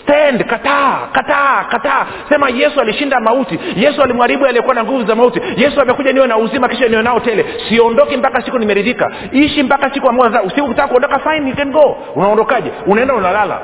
Stand 0.03 0.43
kataa 0.45 0.99
kataa 1.11 1.63
kataa. 1.63 2.05
Sema 2.29 2.49
yesu 2.49 2.81
alishinda 2.81 3.19
mauti. 3.19 3.59
Yesu 3.75 4.01
alimharibu 4.01 4.45
aliyekuwa 4.45 4.75
na 4.75 4.83
nguvu 4.83 5.05
za 5.05 5.15
mauti. 5.15 5.41
Yesu 5.57 5.81
amekuja 5.81 6.11
niwe 6.13 6.27
na 6.27 6.37
uzima 6.37 6.67
kisha 6.67 6.87
niwe 6.87 7.01
nao 7.01 7.19
tele. 7.19 7.45
Siondoki 7.69 8.17
mpaka 8.17 8.41
siku 8.41 8.59
nimeridhika. 8.59 9.11
Ishi 9.31 9.63
mpaka 9.63 9.93
siku 9.93 10.09
ambayo 10.09 10.49
siku 10.55 10.67
kutaka 10.67 10.87
kuondoka 10.87 11.19
fine 11.19 11.49
you 11.49 11.55
can 11.55 11.71
go. 11.71 11.97
Unaondokaje? 12.15 12.71
Unaenda 12.87 13.13
unalala. 13.13 13.59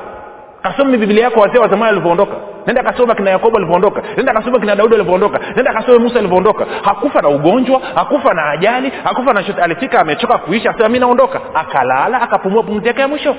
Kasome 0.62 0.96
biblia 0.98 1.24
yako 1.24 1.40
wazee 1.40 1.58
wa 1.58 1.68
zamani 1.68 1.88
walivyoondoka 1.92 2.36
nenda 2.66 2.82
kasoma 2.82 3.14
kina 3.14 3.30
yakobo 3.30 3.56
alivyoondoka. 3.56 4.02
Nenda 4.16 4.32
kasoma 4.32 4.60
kina 4.60 4.76
daudi 4.76 4.94
alivyoondoka. 4.94 5.40
Nenda 5.56 5.72
kasome 5.72 5.98
musa 5.98 6.18
alivyoondoka. 6.18 6.66
Hakufa 6.82 7.20
na 7.22 7.28
ugonjwa 7.28 7.80
hakufa 7.94 8.34
na 8.34 8.50
ajali 8.50 8.92
hakufa 9.04 9.32
na 9.32 9.44
shote 9.44 9.62
alifika 9.62 10.00
amechoka 10.00 10.38
kuisha 10.38 10.70
asema 10.70 10.88
mi 10.88 10.98
naondoka. 10.98 11.40
Akalala 11.54 12.20
akapumua 12.22 12.62
pumzi 12.62 12.86
yake 12.88 13.00
ya 13.00 13.08
mwisho. 13.08 13.36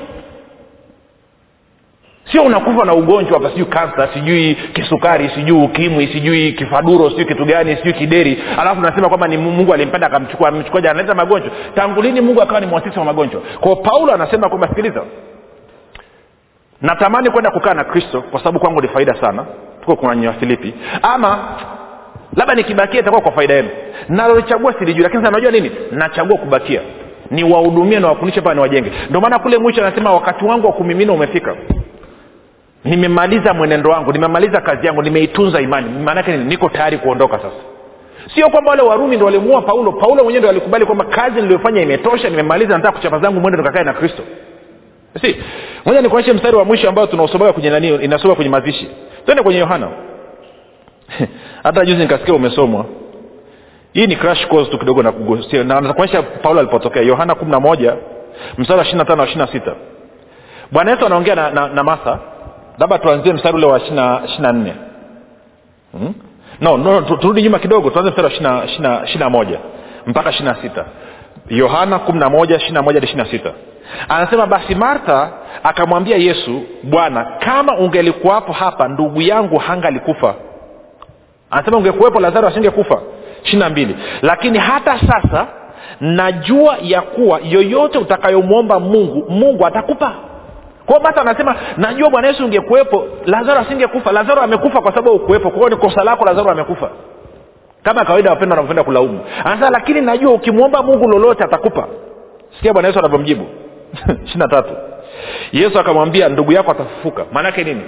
Sio 2.31 2.43
unakufa 2.43 2.85
na 2.85 2.93
ugonjwa 2.93 3.37
hapa 3.37 3.49
sijui 3.49 3.65
kansa 3.65 4.07
sijui 4.13 4.55
kisukari 4.55 5.29
sijui 5.29 5.63
ukimwi 5.63 6.07
sijui 6.07 6.51
kifaduro 6.53 7.09
sijui 7.09 7.25
kitu 7.25 7.45
gani 7.45 7.75
sijui 7.75 7.93
kideri. 7.93 8.43
Alafu 8.59 8.81
nasema 8.81 9.07
kwamba 9.09 9.27
ni 9.27 9.37
mungu 9.37 9.73
alimpenda 9.73 10.07
akamchukua 10.07 10.49
analeta 10.79 11.13
magonjwa. 11.15 11.51
Tangu 11.75 12.01
lini 12.01 12.21
mungu 12.21 12.41
akawa 12.41 12.59
ni 12.59 12.65
mwasisi 12.65 12.99
wa 12.99 13.05
magonjwa? 13.05 13.41
Kwao 13.59 13.75
paulo 13.75 14.13
anasema 14.13 14.49
kwamba 14.49 14.67
sikiliza 14.67 15.01
natamani 16.83 17.29
kwenda 17.29 17.51
kukaa 17.51 17.73
na 17.73 17.83
kristo 17.83 18.21
kwa 18.21 18.39
sababu 18.39 18.59
kwangu 18.59 18.81
ni 18.81 18.87
faida 18.87 19.15
sana. 19.21 19.45
Tuko 19.79 19.95
kwenye 19.95 20.31
filipi. 20.33 20.73
Ama 21.01 21.39
labda 22.35 22.55
nikibakia 22.55 22.99
itakuwa 22.99 23.21
kwa 23.21 23.31
faida 23.31 23.53
yenu. 23.53 23.69
Nalolichagua 24.09 24.73
silijui 24.73 25.03
lakini 25.03 25.23
najua 25.23 25.51
nini? 25.51 25.71
Nachagua 25.91 26.37
kubakia. 26.37 26.81
Niwahudumie 27.31 27.99
nawafundishe 27.99 28.41
paa 28.41 28.53
niwajenge 28.53 28.91
ndio 29.09 29.21
maana 29.21 29.39
kule 29.39 29.57
mwisho 29.57 29.85
anasema 29.85 30.13
wakati 30.13 30.45
wangu 30.45 30.67
wa 30.67 30.73
kumimina 30.73 31.13
umefika. 31.13 31.55
Nimemaliza 32.83 33.53
mwenendo 33.53 33.89
wangu 33.89 34.11
nimemaliza 34.13 34.61
kazi 34.61 34.87
yangu 34.87 35.01
nimeitunza 35.01 35.61
imani. 35.61 35.89
Maanake 36.03 36.31
nini? 36.31 36.43
Niko 36.43 36.69
tayari 36.69 36.97
kuondoka 36.97 37.37
sasa. 37.37 37.55
Sio 38.35 38.49
kwamba 38.49 38.69
wale 38.71 38.83
warumi 38.83 39.15
ndo 39.15 39.25
walimuua 39.25 39.61
paulo. 39.61 39.91
Paulo 39.91 40.23
mwenyewe 40.23 40.39
ndo 40.39 40.49
alikubali 40.49 40.85
kwamba 40.85 41.05
kazi 41.05 41.41
niliyofanya 41.41 41.81
imetosha 41.81 42.29
nimemaliza 42.29 42.77
nataka 42.77 42.97
kuchapa 42.97 43.19
zangu 43.19 43.39
mwende 43.39 43.57
tukakae 43.57 43.83
na 43.83 43.93
kristo 43.93 44.23
si 45.21 45.35
moja 45.85 46.01
nikuonyeshe 46.01 46.33
mstari 46.33 46.55
wa 46.57 46.65
mwisho 46.65 46.89
ambao 46.89 47.07
tunausomaga 47.07 47.53
kwenye 47.53 47.69
nani 47.69 47.87
inasoma 47.95 48.35
kwenye 48.35 48.49
mazishi. 48.51 48.87
Twende 49.25 49.43
kwenye 49.43 49.59
yohana. 49.59 49.87
Hata 51.63 51.85
juzi 51.85 51.99
nikasikia 52.01 52.33
umesomwa. 52.33 52.85
Hii 53.93 54.07
ni 54.07 54.15
crash 54.15 54.47
course 54.47 54.69
tu 54.69 54.79
kidogo 54.79 55.03
nakuonyesha 55.03 56.21
paulo 56.21 56.59
alipotokea. 56.59 57.01
Yohana 57.01 57.35
kumi 57.35 57.51
na 57.51 57.59
moja 57.59 57.95
mstari 58.57 58.77
wa 58.79 58.83
ishirina 58.85 59.05
tano 59.05 59.21
wa 59.21 59.27
ishirina 59.27 59.47
sita. 59.51 59.75
Bwana 60.71 60.91
yesu 60.91 61.05
anaongea 61.05 61.35
na, 61.35 61.49
na, 61.51 61.67
na 61.67 61.83
martha. 61.83 62.19
Labda 62.79 62.97
tuanzie 62.97 63.33
mstari 63.33 63.55
ule 63.55 63.65
wa 63.65 63.77
ishirina 63.77 64.51
nne. 64.53 64.73
Hmm? 65.91 66.13
no, 66.61 66.77
no 66.77 67.01
turudi 67.01 67.41
nyuma 67.41 67.59
kidogo. 67.59 67.89
Tuanze 67.89 68.09
mstari 68.11 68.45
wa 68.45 68.63
ishiri 69.05 69.19
na 69.19 69.29
moja 69.29 69.59
mpaka 70.07 70.29
ishirina 70.29 70.55
sita. 70.61 70.85
Yohana 71.49 71.99
kumi 71.99 72.19
na 72.19 72.29
moja 72.29 72.55
ishirina 72.55 72.81
moja 72.81 72.95
hadi 72.99 73.05
ishirina 73.05 73.31
sita 73.31 73.53
anasema 74.09 74.45
basi 74.47 74.75
martha 74.75 75.29
akamwambia 75.63 76.17
yesu 76.17 76.61
bwana 76.83 77.25
kama 77.39 77.77
ungelikuwapo 77.77 78.53
hapa 78.53 78.87
ndugu 78.87 79.21
yangu 79.21 79.57
hangalikufa. 79.57 80.35
Anasema 81.51 81.77
ungekuwepo 81.77 82.19
lazaro 82.19 82.47
asingekufa. 82.47 83.01
Ishiri 83.43 83.59
na 83.59 83.69
mbili. 83.69 83.95
Lakini 84.21 84.57
hata 84.57 84.99
sasa 84.99 85.47
najua 86.01 86.77
ya 86.81 87.01
kuwa 87.01 87.39
yoyote 87.43 87.97
utakayomwomba 87.97 88.79
mungu 88.79 89.25
mungu 89.29 89.65
atakupa. 89.65 90.11
Kwao 90.85 90.99
martha 90.99 91.21
anasema 91.21 91.55
najua 91.77 92.09
bwana 92.09 92.27
yesu 92.27 92.45
ungekuwepo 92.45 93.07
lazaro 93.25 93.59
asingekufa. 93.59 94.11
Lazaro 94.11 94.41
amekufa 94.41 94.81
kwa 94.81 94.91
sababu 94.95 95.15
ukuwepo 95.15 95.49
kwao 95.51 95.69
ni 95.69 95.75
kosa 95.75 96.03
lako 96.03 96.25
lazaro 96.25 96.51
amekufa. 96.51 96.89
Kama 97.83 98.05
kawaida 98.05 98.29
wapenda 98.29 98.53
wanavyopenda 98.55 98.83
kulaumu. 98.83 99.19
Anasema 99.43 99.69
lakini 99.69 100.01
najua 100.01 100.33
ukimwomba 100.33 100.83
mungu 100.83 101.07
lolote 101.07 101.43
atakupa. 101.43 101.87
Sikia 102.55 102.73
bwana 102.73 102.87
yesu 102.87 102.99
anavyomjibu 102.99 103.45
ishiri 104.25 104.47
tatu. 104.49 104.73
Yesu 105.51 105.79
akamwambia 105.79 106.29
ndugu 106.29 106.51
yako 106.51 106.71
atafufuka. 106.71 107.25
Maanaake 107.31 107.63
nini? 107.63 107.81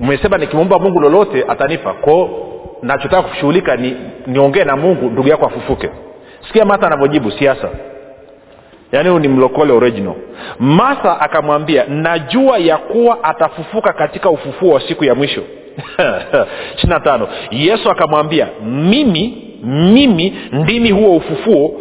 Mmesema 0.00 0.38
nikimwomba 0.38 0.78
mungu 0.78 1.00
lolote 1.00 1.44
atanipa. 1.48 1.92
Kwao 1.94 2.30
nachotaka 2.82 3.22
kushughulika 3.22 3.76
ni 3.76 3.96
niongee 4.26 4.64
na 4.64 4.76
mungu 4.76 5.10
ndugu 5.10 5.28
yako 5.28 5.46
afufuke. 5.46 5.90
Sikia 6.46 6.64
mata 6.64 6.86
anavyojibu 6.86 7.30
siasa. 7.30 7.68
Yaani 8.92 9.08
huu 9.08 9.18
ni 9.18 9.28
mlokole 9.28 9.72
original. 9.72 10.14
Masa 10.58 11.20
akamwambia 11.20 11.84
najua 11.84 12.58
ya 12.58 12.76
kuwa 12.76 13.24
atafufuka 13.24 13.92
katika 13.92 14.30
ufufuo 14.30 14.74
wa 14.74 14.80
siku 14.80 15.04
ya 15.04 15.14
mwisho. 15.14 15.42
Ishiri 16.76 17.00
tano. 17.04 17.28
Yesu 17.50 17.90
akamwambia 17.90 18.48
mimi 18.64 19.47
mimi 19.64 20.34
ndimi 20.52 20.90
huo 20.90 21.16
ufufuo 21.16 21.74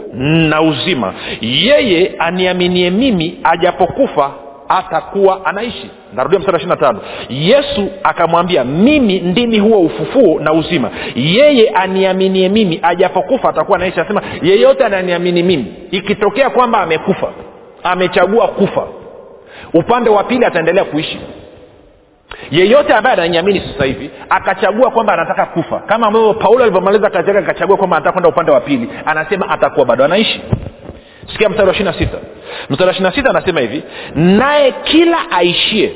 na 0.50 0.62
uzima. 0.62 1.14
Yeye 1.42 2.16
aniaminie 2.20 2.90
mimi 2.90 3.40
ajapokufa 3.44 4.32
atakuwa 4.70 5.46
anaishi. 5.46 5.90
Narudia 6.14 6.40
mstari 6.40 6.58
ishiri 6.58 6.76
tano. 6.78 7.00
Yesu 7.30 7.88
akamwambia 8.04 8.64
mimi 8.64 9.20
ndimi 9.20 9.60
huo 9.60 9.80
ufufuo 9.80 10.40
na 10.40 10.54
uzima. 10.54 10.90
Yeye 11.16 11.70
aniaminie 11.70 12.50
mimi 12.50 12.80
ajapokufa 12.84 13.50
atakuwa 13.50 13.78
anaishi. 13.78 14.00
Anasema 14.00 14.22
yeyote 14.42 14.86
ananiamini 14.86 15.44
mimi 15.44 15.66
ikitokea 15.92 16.50
kwamba 16.50 16.82
amekufa 16.82 17.28
amechagua 17.84 18.48
kufa 18.48 18.88
upande 19.74 20.10
wa 20.10 20.24
pili 20.24 20.46
ataendelea 20.46 20.84
kuishi 20.84 21.20
yeyote 22.52 22.94
ambaye 22.94 23.14
ananiamini 23.14 23.60
sasa 23.74 23.86
hivi 23.86 24.10
akachagua 24.30 24.92
kwamba 24.92 25.14
anataka 25.14 25.46
kufa. 25.46 25.80
Kama 25.80 26.08
ambavyo 26.08 26.34
paulo 26.34 26.64
alivyomaliza 26.64 27.10
kazi 27.10 27.28
yake 27.28 27.40
akachagua 27.40 27.78
kwamba 27.78 27.98
anataka 27.98 28.14
kwenda 28.14 28.30
upande 28.30 28.52
wa 28.52 28.60
pili 28.62 28.90
anasema 29.06 29.50
atakuwa 29.50 29.86
bado 29.86 30.06
anaishi. 30.06 30.42
Sikia 31.32 31.50
mstari 31.50 31.68
wa 31.68 31.74
ishiri 31.74 31.90
na 31.90 31.94
sita. 31.98 32.18
Mstari 32.70 32.88
wa 32.88 32.92
ishiri 32.92 33.10
na 33.10 33.16
sita 33.16 33.30
anasema 33.30 33.60
hivi 33.60 33.84
naye 34.16 34.74
kila 34.84 35.18
aishie 35.32 35.92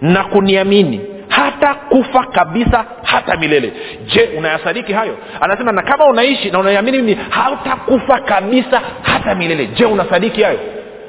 na 0.00 0.24
kuniamini 0.24 1.00
hata 1.28 1.74
kufa 1.74 2.24
kabisa 2.24 2.84
hata 3.02 3.36
milele. 3.36 3.72
Je 4.06 4.30
unayasadiki 4.38 4.92
hayo? 4.92 5.16
Anasema 5.40 5.72
na 5.72 5.82
kama 5.82 6.04
unaishi 6.06 6.50
na 6.50 6.58
unaiamini 6.58 6.98
mimi 6.98 7.18
hautakufa 7.30 8.18
kabisa 8.20 8.80
hata 9.02 9.34
milele. 9.34 9.66
Je 9.66 9.84
unasadiki 9.84 10.42
hayo 10.42 10.58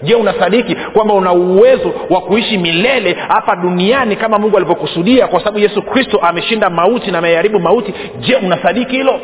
je 0.04 0.16
unasadiki 0.16 0.76
kwamba 0.76 1.14
una 1.14 1.32
uwezo 1.34 1.94
wa 2.10 2.22
kuishi 2.22 2.58
milele 2.58 3.14
hapa 3.14 3.56
duniani 3.56 4.16
kama 4.16 4.40
mungu 4.40 4.58
alivyokusudia 4.58 5.28
kwa 5.28 5.40
sababu 5.40 5.60
yesu 5.60 5.82
kristo 5.82 6.18
ameshinda 6.18 6.70
mauti 6.70 7.12
na 7.12 7.18
ameharibu 7.18 7.60
mauti? 7.60 7.94
Je 8.20 8.36
unasadiki 8.36 8.92
hilo? 8.96 9.20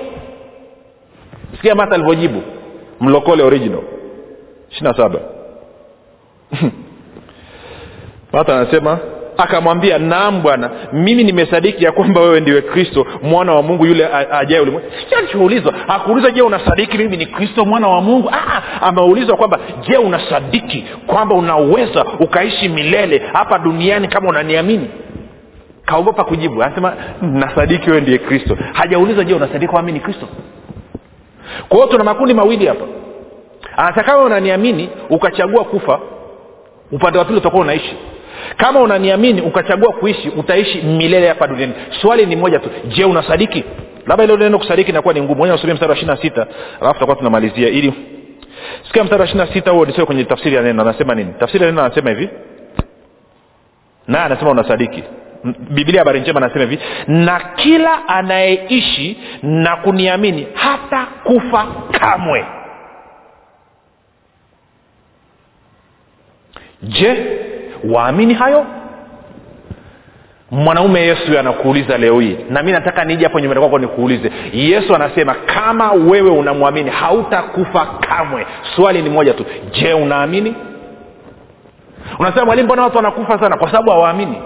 Sikia 1.56 1.76
mata 1.76 1.96
alivyojibu. 1.96 2.42
Mlokole 3.02 3.44
original. 3.44 3.82
ishiri 4.72 4.88
na 4.88 4.98
saba. 4.98 5.20
Mata 8.34 8.58
anasema 8.58 9.00
akamwambia 9.38 9.98
naam 9.98 10.42
bwana 10.42 10.70
mimi 10.94 11.24
nimesadiki 11.24 11.84
ya 11.86 11.92
kwamba 11.92 12.22
wewe 12.22 12.40
ndiwe 12.40 12.62
kristo 12.62 13.08
mwana 13.24 13.54
wa 13.54 13.62
mungu 13.64 13.86
yule 13.86 14.08
ajaye 14.32 14.62
ulimwengu 14.62 14.88
sichoulizwa 15.28 15.74
hakuulizwa 15.88 16.32
je 16.32 16.42
unasadiki 16.42 16.98
mimi 16.98 17.18
ni 17.18 17.26
kristo 17.26 17.66
mwana 17.66 17.88
wa 17.88 18.02
mungu? 18.02 18.32
Ameulizwa 18.82 19.38
kwamba 19.38 19.60
je 19.88 19.98
unasadiki 19.98 20.86
kwamba 21.08 21.36
unaweza 21.36 22.06
ukaishi 22.20 22.70
milele 22.70 23.24
hapa 23.34 23.60
duniani 23.60 24.08
kama 24.08 24.30
unaniamini? 24.30 24.88
Kaogopa 25.86 26.24
kujibu 26.24 26.64
anasema 26.64 26.94
nasadiki 27.22 27.90
wewe 27.90 28.02
ndiye 28.02 28.18
kristo. 28.18 28.58
Hajaulizwa 28.74 29.24
je 29.24 29.34
unasadiki 29.34 29.72
kwamba 29.72 29.86
mi 29.86 29.92
ni 29.92 30.00
kristo? 30.00 30.28
Kwa 31.70 31.78
hiyo 31.78 31.90
tuna 31.92 32.04
makundi 32.04 32.34
mawili 32.34 32.68
hapa. 32.68 32.86
Anasema 33.78 34.04
kama 34.04 34.24
unaniamini 34.24 34.90
ukachagua 35.10 35.64
kufa 35.64 36.00
upande 36.92 37.20
wa 37.20 37.26
pili 37.26 37.38
utakuwa 37.38 37.62
unaishi 37.62 37.96
kama 38.58 38.80
unaniamini 38.80 39.42
ukachagua 39.42 39.94
kuishi 39.94 40.30
utaishi 40.30 40.82
milele 40.82 41.28
hapa 41.28 41.48
duniani. 41.48 41.74
Swali 42.02 42.26
ni 42.26 42.36
moja 42.36 42.60
tu. 42.60 42.70
Je 42.88 43.06
unasadiki? 43.06 43.64
Labda 44.08 44.24
ilo 44.24 44.38
neno 44.38 44.58
kusadiki 44.60 44.90
inakuwa 44.92 45.14
ni 45.14 45.22
ngumu. 45.22 45.46
Nasomia 45.46 45.74
mstari 45.74 45.90
wa 45.90 45.96
ishiri 45.98 46.12
na 46.12 46.22
sita. 46.22 46.48
Alafu 46.82 46.94
tutakuwa 46.94 47.16
tunamalizia 47.16 47.70
ili 47.70 47.94
sikia 48.88 49.04
mstari 49.04 49.20
wa 49.22 49.26
ishiri 49.28 49.40
na 49.46 49.54
sita 49.54 49.72
huo 49.72 49.86
nisio 49.86 50.06
kwenye 50.06 50.24
tafsiri 50.24 50.56
ya 50.56 50.62
neno. 50.62 50.82
Anasema 50.82 51.16
nini? 51.16 51.34
Tafsiri 51.40 51.66
ya 51.66 51.72
neno 51.72 51.84
anasema 51.86 52.10
hivi. 52.10 52.30
Naye 54.08 54.26
anasema 54.26 54.52
unasadiki. 54.52 55.04
Biblia 55.70 56.00
habari 56.02 56.20
njema 56.20 56.38
anasema 56.42 56.62
hivi. 56.66 56.80
Na 57.08 57.40
kila 57.56 58.08
anayeishi 58.08 59.18
na 59.44 59.76
kuniamini 59.76 60.48
hata 60.54 61.06
kufa 61.24 61.68
kamwe. 61.92 62.46
Je 66.84 67.40
waamini 67.84 68.34
hayo? 68.34 68.66
Mwanaume 70.52 71.02
yesu 71.02 71.40
anakuuliza 71.40 71.98
leo 71.98 72.20
hii 72.20 72.38
na 72.50 72.64
mi 72.64 72.72
nataka 72.72 73.06
nije 73.06 73.24
hapo 73.24 73.40
nyumbani 73.40 73.62
kwako 73.62 73.80
nikuulize. 73.80 74.32
Yesu 74.54 74.96
anasema 74.96 75.34
kama 75.34 75.92
wewe 75.92 76.30
unamwamini 76.30 76.90
hautakufa 76.90 77.86
kamwe. 77.86 78.46
Swali 78.76 79.02
ni 79.02 79.10
moja 79.10 79.34
tu. 79.34 79.46
Je 79.72 79.94
unaamini? 79.94 80.56
Unasema 82.20 82.46
mwalimu 82.46 82.66
mbona 82.66 82.84
watu 82.84 82.98
wanakufa 82.98 83.40
sana? 83.40 83.58
Kwa 83.58 83.72
sababu 83.72 83.92
hawaamini 83.92 84.38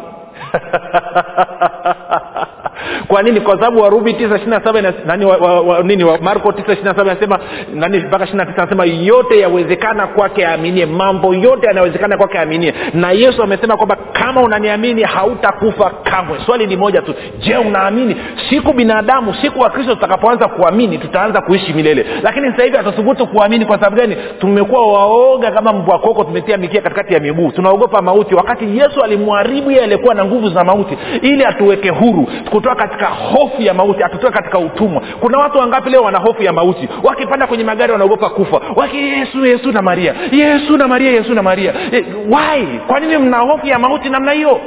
kwa 3.08 3.24
nini? 3.24 3.41
Kwa 3.41 3.54
sababu 3.54 3.82
warumi 3.82 4.13
tisa 4.13 4.36
ishiri 4.36 4.52
na 4.52 4.63
saba 4.63 4.82
nani 5.06 5.26
wa, 5.26 5.38
wa, 5.38 5.62
wa, 5.62 5.84
nini 5.84 6.04
wa, 6.04 6.17
marko 6.17 6.52
tisa 6.52 6.74
ishiri 6.74 6.88
saba 6.88 7.12
anasema 7.12 7.39
nani 7.74 8.00
mpaka 8.00 8.24
ishiri 8.26 8.46
tisa 8.46 8.62
anasema 8.62 8.86
yote 8.86 9.39
yawezekana 9.39 10.08
kwake 10.08 10.48
aaminie. 10.48 10.86
Mambo 10.86 11.34
yote 11.34 11.67
yanawezekana 11.67 12.17
kwake 12.17 12.39
aaminie. 12.39 12.74
Na 12.94 13.12
yesu 13.12 13.44
amesema 13.44 13.78
kwamba 13.78 13.98
kama 14.13 14.41
unaniamini 14.41 15.04
hautakufa 15.04 15.89
kamwe. 16.04 16.39
Swali 16.46 16.67
ni 16.67 16.78
moja 16.78 17.02
tu. 17.02 17.13
Je 17.39 17.58
unaamini? 17.58 18.15
Siku 18.50 18.74
binadamu 18.74 19.34
siku 19.34 19.60
wa 19.60 19.70
kristo 19.70 19.96
tutakapoanza 19.96 20.48
kuamini 20.48 20.98
tutaanza 20.98 21.41
kuishi 21.41 21.74
milele. 21.74 22.06
Lakini 22.24 22.52
sasa 22.52 22.63
hivi 22.63 22.78
hatathubutu 22.78 23.28
kuamini 23.28 23.65
kwa 23.65 23.78
sababu 23.80 23.96
gani? 23.96 24.17
Tumekuwa 24.39 24.94
waoga 24.94 25.52
kama 25.52 25.74
mbwa 25.74 26.00
koko 26.00 26.24
tumetia 26.24 26.58
mikia 26.58 26.82
katikati 26.82 27.13
ya 27.13 27.20
miguu. 27.20 27.52
Tunaogopa 27.52 28.02
mauti. 28.02 28.36
Wakati 28.36 28.78
yesu 28.78 29.02
alimwharibu 29.04 29.72
yeye 29.72 29.84
aliyekuwa 29.84 30.15
na 30.15 30.26
nguvu 30.26 30.50
za 30.50 30.63
mauti 30.63 30.98
ili 31.22 31.46
atuweke 31.46 31.89
huru. 31.89 32.28
Kutoka 32.50 32.71
katika 32.76 33.06
hofu 33.08 33.62
ya 33.62 33.74
mauti 33.74 34.04
atutoe 34.04 34.32
katika 34.32 34.60
utumwa. 34.60 35.02
Kuna 35.20 35.38
watu 35.38 35.58
wangapi 35.58 35.90
leo 35.90 36.02
wana 36.04 36.18
hofu 36.20 36.44
ya 36.44 36.54
mauti? 36.54 36.90
Wakipanda 37.04 37.48
kwenye 37.48 37.64
magari 37.64 37.92
wanaogopa 37.92 38.30
kufa. 38.30 38.62
Waki 38.76 38.98
yesu 38.98 39.46
yesu 39.46 39.72
na 39.72 39.82
maria. 39.82 40.16
Yesu 40.32 40.78
na 40.78 40.88
maria 40.88 41.12
yesu 41.12 41.34
na 41.34 41.44
maria. 41.44 41.74
E, 41.92 42.06
wai 42.30 42.68
kwa 42.88 43.00
nini 43.00 43.18
mna 43.18 43.38
hofu 43.38 43.68
ya 43.68 43.80
mauti 43.80 44.10
namna 44.10 44.32
hiyo 44.32 44.62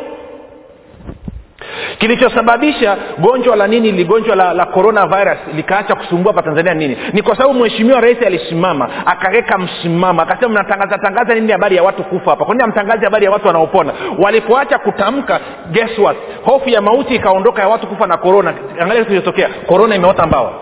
kilichosababisha 1.98 2.96
gonjwa 3.18 3.56
la 3.56 3.66
nini 3.66 3.92
ligonjwa 3.92 4.36
la, 4.36 4.52
la 4.54 4.66
coronavirus 4.66 5.38
likaacha 5.54 5.94
kusumbua 5.94 6.32
hapa 6.32 6.42
tanzania 6.42 6.74
nini? 6.74 6.96
Ni 7.12 7.22
kwa 7.22 7.36
sababu 7.36 7.54
mheshimiwa 7.54 8.00
rais 8.00 8.22
alisimama 8.26 8.88
akaweka 9.06 9.58
msimama 9.58 10.22
akasema 10.22 10.48
mnatangaza 10.48 10.98
tangaza 10.98 11.34
nini 11.34 11.52
habari 11.52 11.76
ya 11.76 11.82
watu 11.82 12.04
kufa 12.04 12.30
hapa? 12.30 12.44
Kwanini 12.44 12.64
amtangazi 12.64 13.04
habari 13.04 13.24
ya 13.24 13.30
watu 13.30 13.46
wanaopona? 13.46 13.92
Walipoacha 14.18 14.78
kutamka 14.78 15.40
guess 15.70 15.98
what? 15.98 16.16
Hofu 16.44 16.68
ya 16.70 16.80
mauti 16.80 17.14
ikaondoka 17.14 17.62
ya 17.62 17.68
watu 17.68 17.86
kufa 17.86 18.06
na 18.06 18.16
korona 18.16 18.54
angalia 18.80 19.04
kilichotokea. 19.04 19.48
Korona 19.66 19.96
imeota 19.96 20.26
mbawa 20.26 20.52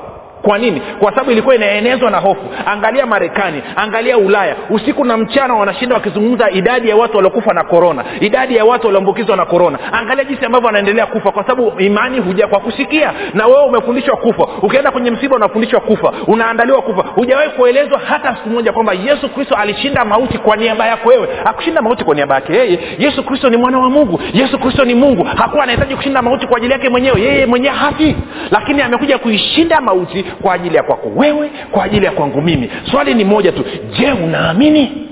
kwa 0.42 0.58
nini? 0.58 0.82
Kwa 0.98 1.10
sababu 1.12 1.30
ilikuwa 1.30 1.54
inaenezwa 1.54 2.10
na 2.10 2.18
hofu. 2.18 2.42
Angalia 2.66 3.06
marekani 3.06 3.62
angalia 3.76 4.18
ulaya. 4.18 4.56
Usiku 4.70 5.04
na 5.04 5.16
mchana 5.16 5.54
wanashinda 5.54 5.94
wakizungumza 5.94 6.50
idadi 6.50 6.88
ya 6.88 6.96
watu 6.96 7.16
waliokufa 7.16 7.54
na 7.54 7.64
korona 7.64 8.04
idadi 8.20 8.56
ya 8.56 8.64
watu 8.64 8.86
walioambukizwa 8.86 9.36
na 9.36 9.44
korona 9.46 9.78
angalia 9.92 10.24
jinsi 10.24 10.44
ambavyo 10.44 10.66
wanaendelea 10.66 11.06
kufa 11.06 11.32
kwa 11.32 11.42
sababu 11.46 11.72
imani 11.80 12.18
huja 12.20 12.46
kwa 12.46 12.60
kusikia. 12.60 13.12
Na 13.34 13.46
wewe 13.46 13.64
umefundishwa 13.64 14.16
kufa. 14.16 14.46
Ukienda 14.62 14.90
kwenye 14.90 15.10
msiba 15.10 15.36
unafundishwa 15.36 15.80
kufa. 15.80 16.12
Unaandaliwa 16.26 16.82
kufa. 16.82 17.02
Hujawahi 17.14 17.50
kuelezwa 17.50 17.98
hata 18.08 18.36
siku 18.36 18.48
moja 18.50 18.72
kwamba 18.72 18.92
yesu 18.92 19.28
kristo 19.28 19.54
alishinda 19.54 20.04
mauti 20.04 20.38
kwa 20.38 20.56
niaba 20.56 20.86
yako 20.86 21.08
wewe. 21.08 21.28
Akushinda 21.44 21.82
mauti 21.82 22.04
kwa 22.04 22.14
niaba 22.14 22.34
yake 22.34 22.52
yeye. 22.52 22.78
Yesu 22.98 23.22
kristo 23.24 23.50
ni 23.50 23.56
mwana 23.56 23.78
wa 23.78 23.90
mungu. 23.90 24.20
Yesu 24.32 24.58
kristo 24.58 24.84
ni 24.84 24.94
mungu. 24.94 25.24
Hakuwa 25.24 25.62
anahitaji 25.62 25.96
kushinda 25.96 26.22
mauti 26.22 26.46
kwa 26.46 26.56
ajili 26.56 26.72
yake 26.72 26.88
mwenyewe. 26.88 27.20
Yeye 27.20 27.46
mwenyewe 27.46 27.74
hafi. 27.74 28.16
Lakini 28.50 28.82
amekuja 28.82 29.18
kuishinda 29.18 29.80
mauti 29.80 30.24
kwa 30.42 30.54
ajili 30.54 30.76
ya 30.76 30.82
kwako 30.82 31.08
wewe 31.16 31.50
kwa 31.70 31.84
ajili 31.84 32.06
ya 32.06 32.12
kwangu 32.12 32.42
mimi. 32.42 32.70
Swali 32.90 33.14
ni 33.14 33.24
moja 33.24 33.52
tu 33.52 33.64
je 33.98 34.12
unaamini? 34.12 35.08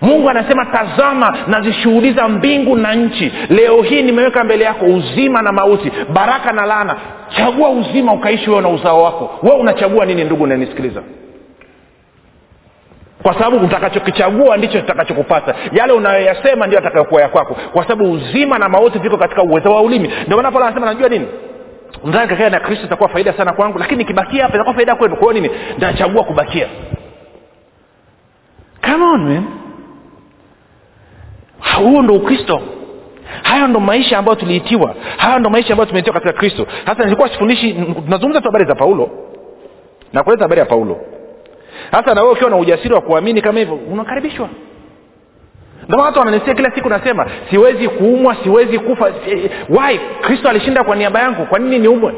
Mungu 0.00 0.30
anasema 0.30 0.66
tazama 0.66 1.36
nazishughuliza 1.46 2.28
mbingu 2.28 2.76
na 2.76 2.94
nchi. 2.94 3.32
Leo 3.48 3.82
hii 3.82 4.02
nimeweka 4.02 4.44
mbele 4.44 4.64
yako 4.64 4.84
uzima 4.86 5.42
na 5.42 5.52
mauti 5.52 5.92
baraka 6.12 6.52
na 6.52 6.66
laana. 6.66 6.96
Chagua 7.36 7.68
uzima 7.70 8.12
ukaishi 8.12 8.50
wewe 8.50 8.62
na 8.62 8.68
uzao 8.68 9.02
wako. 9.02 9.30
Wewe 9.42 9.56
unachagua 9.56 10.04
nini 10.06 10.24
ndugu 10.24 10.44
unanisikiliza 10.44 11.02
kwa 13.22 13.34
sababu 13.34 13.56
utakachokichagua 13.66 14.56
ndicho 14.56 14.80
kitakachokupata 14.80 15.54
yale 15.72 15.92
unayoyasema 15.92 16.66
ndio 16.66 16.78
atakayokuwa 16.78 17.22
ya 17.22 17.28
kwako. 17.28 17.56
Kwa 17.72 17.82
sababu 17.82 18.12
uzima 18.12 18.58
na 18.58 18.68
mauti 18.68 18.98
viko 18.98 19.16
katika 19.16 19.42
uwezo 19.42 19.70
wa 19.72 19.80
ulimi. 19.82 20.10
Ndio 20.26 20.36
maana 20.36 20.50
pala 20.52 20.66
anasema 20.66 20.86
najua 20.86 21.08
nini 21.08 21.26
mzani 22.04 22.28
kakaa 22.28 22.50
na 22.50 22.60
kristo 22.60 22.86
itakuwa 22.86 23.08
faida 23.08 23.32
sana 23.32 23.52
kwangu 23.52 23.78
lakini 23.78 23.98
nikibakia 23.98 24.42
hapa 24.42 24.54
itakuwa 24.54 24.74
faida 24.74 24.94
kwenu. 24.94 25.16
Kwao 25.16 25.32
nini? 25.32 25.50
Nachagua 25.78 26.24
kubakia. 26.24 26.68
Come 28.90 29.04
on 29.04 29.20
man. 29.24 29.44
Huo 31.78 32.02
ndo 32.02 32.14
ukristo. 32.14 32.60
Hayo 33.42 33.66
ndo 33.66 33.80
maisha 33.80 34.18
ambayo 34.18 34.36
tuliitiwa. 34.36 34.94
Haya 35.16 35.38
ndo 35.38 35.50
maisha 35.50 35.72
ambayo 35.72 35.86
tumeitiwa 35.88 36.14
katika 36.14 36.32
kristo. 36.32 36.66
Sasa 36.86 37.04
nilikuwa 37.04 37.28
sifundishi 37.28 37.72
tunazungumza 37.72 38.40
tu 38.40 38.46
habari 38.46 38.64
za 38.64 38.74
paulo. 38.74 39.10
Na 40.12 40.22
kuleta 40.22 40.44
habari 40.44 40.58
ya 40.60 40.66
paulo. 40.66 41.00
Sasa 41.90 42.14
na 42.14 42.20
wewe 42.22 42.32
ukiwa 42.32 42.50
na 42.50 42.56
ujasiri 42.56 42.94
wa 42.94 43.00
kuamini 43.00 43.40
kama 43.42 43.58
hivyo 43.58 43.74
unakaribishwa 43.74 44.48
ndio 45.88 45.98
watu 46.00 46.18
wananisia 46.18 46.54
kila 46.54 46.70
siku 46.74 46.88
nasema 46.88 47.26
siwezi 47.50 47.88
kuumwa 47.88 48.36
siwezi 48.42 48.78
kufa. 48.78 49.12
Wai 49.68 50.00
kristo 50.20 50.48
alishinda 50.48 50.84
kwa 50.84 50.96
niaba 50.96 51.20
yangu. 51.20 51.46
Kwa 51.46 51.58
nini 51.58 51.78
niumwe? 51.78 52.12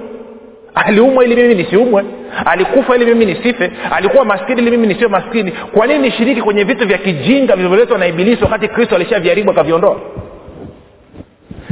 Aliumwa 0.75 1.25
ili 1.25 1.37
mimi 1.37 1.55
nisiumwe? 1.55 2.05
Alikufa 2.45 2.97
ili 2.97 3.05
mimi 3.07 3.27
nisife? 3.27 3.71
Alikuwa 3.97 4.25
maskini 4.25 4.61
ili 4.63 4.71
mimi 4.71 4.87
nisiwe 4.87 5.09
maskini? 5.11 5.53
Kwa 5.53 5.87
nini 5.87 5.99
nishiriki 5.99 6.43
kwenye 6.43 6.65
vitu 6.65 6.87
vya 6.89 6.99
kijinga 6.99 7.57
vilivyoletwa 7.57 7.99
na 7.99 8.07
ibilisi 8.07 8.45
wakati 8.45 8.69
kristo 8.69 8.95
alishaviharibu 8.97 9.51
akaviondoa? 9.51 9.97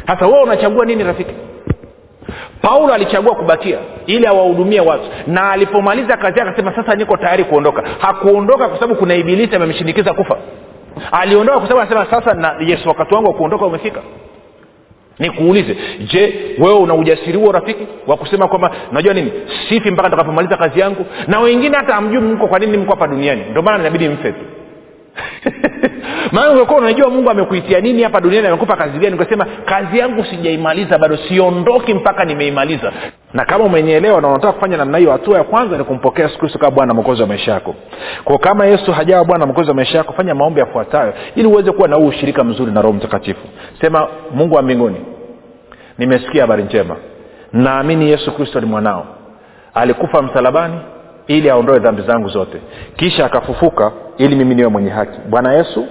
Sasa 0.07 0.27
wewe 0.27 0.43
unachagua 0.43 0.85
nini 0.87 1.05
rafiki? 1.05 1.35
Paulo 2.63 2.95
alichagua 2.95 3.35
kubakia 3.35 3.79
ili 4.07 4.27
awahudumie 4.27 4.81
watu. 4.81 5.05
Na 5.27 5.51
alipomaliza 5.51 6.17
kazi 6.17 6.41
akasema 6.41 6.75
sasa 6.77 6.95
niko 6.95 7.17
tayari 7.17 7.45
kuondoka. 7.45 7.85
Hakuondoka 7.99 8.69
kwa 8.69 8.77
sababu 8.79 8.95
kuna 8.97 9.15
ibilisi 9.15 9.57
amemshinikiza 9.57 10.13
kufa 10.15 10.37
aliondoka 11.13 11.59
kwa 11.59 11.69
sababu 11.69 11.93
anasema 11.93 12.21
sasa 12.21 12.35
na 12.35 12.55
yesu 12.67 12.89
wakati 12.89 13.15
wangu 13.15 13.29
wa 13.29 13.35
kuondoka 13.35 13.67
umefika. 13.67 14.01
Nikuulize 15.19 15.77
je 16.13 16.35
wewe 16.59 16.75
una 16.75 16.95
ujasiri 16.95 17.39
huo 17.39 17.53
rafiki 17.53 17.87
wa 18.07 18.17
kusema 18.17 18.49
kwamba 18.49 18.71
najua 18.93 19.15
nini 19.15 19.33
sifi 19.69 19.91
mpaka 19.91 20.11
takapomaliza 20.11 20.57
kazi 20.57 20.81
yangu? 20.81 21.07
Na 21.29 21.41
wengine 21.41 21.77
hata 21.77 21.95
amjui 21.97 22.21
mko 22.21 22.47
kwa 22.49 22.59
nini 22.59 22.77
mko 22.77 22.91
hapa 22.91 23.07
duniani. 23.09 23.43
Ndio 23.51 23.63
maana 23.63 23.79
inabidi 23.79 24.09
mfe 24.09 24.33
tu 24.33 24.45
maana 26.33 26.51
ungekuwa 26.51 26.79
unajua 26.81 27.11
mungu 27.11 27.31
amekuitia 27.31 27.81
nini 27.81 28.03
hapa 28.03 28.21
duniani 28.21 28.47
amekupa 28.49 28.77
kazi 28.77 28.99
gani 28.99 29.15
ukasema 29.15 29.47
kazi 29.65 29.99
yangu 29.99 30.25
sijaimaliza 30.25 30.99
bado 30.99 31.17
siondoki 31.17 31.95
mpaka 31.95 32.25
nimeimaliza. 32.25 32.93
Na 33.35 33.45
kama 33.45 33.65
umenielewa 33.65 34.21
na 34.21 34.29
unataka 34.29 34.53
kufanya 34.53 34.77
namna 34.77 34.99
hiyo 34.99 35.13
hatua 35.13 35.39
ya 35.39 35.45
kwanza 35.45 35.79
ni 35.79 35.85
kumpokea 35.85 36.25
yesu 36.25 36.39
kristo 36.39 36.59
kama 36.59 36.71
bwana 36.71 36.95
mwokozi 36.95 37.23
wa 37.23 37.29
maisha 37.29 37.53
yako. 37.53 37.75
Kwa 38.25 38.39
kama 38.39 38.67
yesu 38.67 38.93
hajawa 38.93 39.25
bwana 39.25 39.47
mwokozi 39.47 39.69
wa 39.69 39.75
maisha 39.75 39.99
yako 39.99 40.13
fanya 40.13 40.35
maombi 40.35 40.61
yafuatayo 40.61 41.15
ili 41.37 41.49
uweze 41.49 41.73
kuwa 41.73 41.89
na 41.89 41.97
huu 41.97 42.07
ushirika 42.07 42.45
mzuri 42.45 42.73
na 42.73 42.83
roho 42.83 42.93
mtakatifu. 42.95 43.49
Sema 43.81 44.09
mungu 44.35 44.55
wa 44.55 44.63
mbinguni 44.63 45.01
nimesikia 45.99 46.41
habari 46.43 46.63
njema. 46.63 46.97
Naamini 47.53 48.11
yesu 48.11 48.33
kristo 48.33 48.61
ni 48.61 48.67
mwanao. 48.67 49.07
Alikufa 49.75 50.23
msalabani 50.23 50.75
ili 51.37 51.51
aondoe 51.51 51.79
dhambi 51.79 52.03
zangu 52.03 52.29
zote. 52.29 52.59
Kisha 52.97 53.27
akafufuka 53.27 53.93
ili 54.19 54.37
mimi 54.37 54.55
niwe 54.55 54.69
mwenye 54.69 54.91
haki. 54.91 55.19
Bwana 55.29 55.53
yesu 55.53 55.87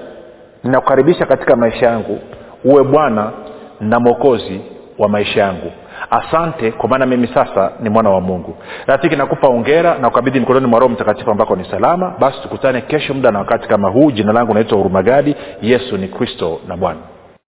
ninakukaribisha 0.64 1.26
katika 1.26 1.56
maisha 1.56 1.86
yangu. 1.88 2.20
Uwe 2.64 2.84
bwana 2.84 3.32
na 3.80 4.00
mwokozi 4.00 4.62
wa 5.00 5.10
maisha 5.10 5.42
yangu. 5.42 5.72
Asante 6.10 6.72
kwa 6.72 6.90
maana 6.90 7.06
mimi 7.06 7.28
sasa 7.28 7.72
ni 7.80 7.90
mwana 7.90 8.10
wa 8.10 8.22
mungu. 8.22 8.56
Rafiki 8.88 9.16
nakupa 9.16 9.48
ongera 9.48 9.98
na 9.98 10.08
ukabidhi 10.08 10.40
mikononi 10.40 10.68
mwa 10.68 10.80
roho 10.80 10.94
mtakatifu 10.94 11.32
ambako 11.32 11.56
ni 11.56 11.66
salama. 11.66 12.14
Basi 12.20 12.42
tukutane 12.42 12.82
kesho 12.82 13.14
muda 13.14 13.32
na 13.32 13.40
wakati 13.40 13.68
kama 13.68 13.90
huu. 13.90 14.12
Jina 14.12 14.34
langu 14.34 14.54
naitwa 14.54 14.78
hurumagadi. 14.78 15.36
Yesu 15.62 15.98
ni 15.98 16.08
kristo 16.08 16.60
na 16.68 16.78
bwana 16.78 17.00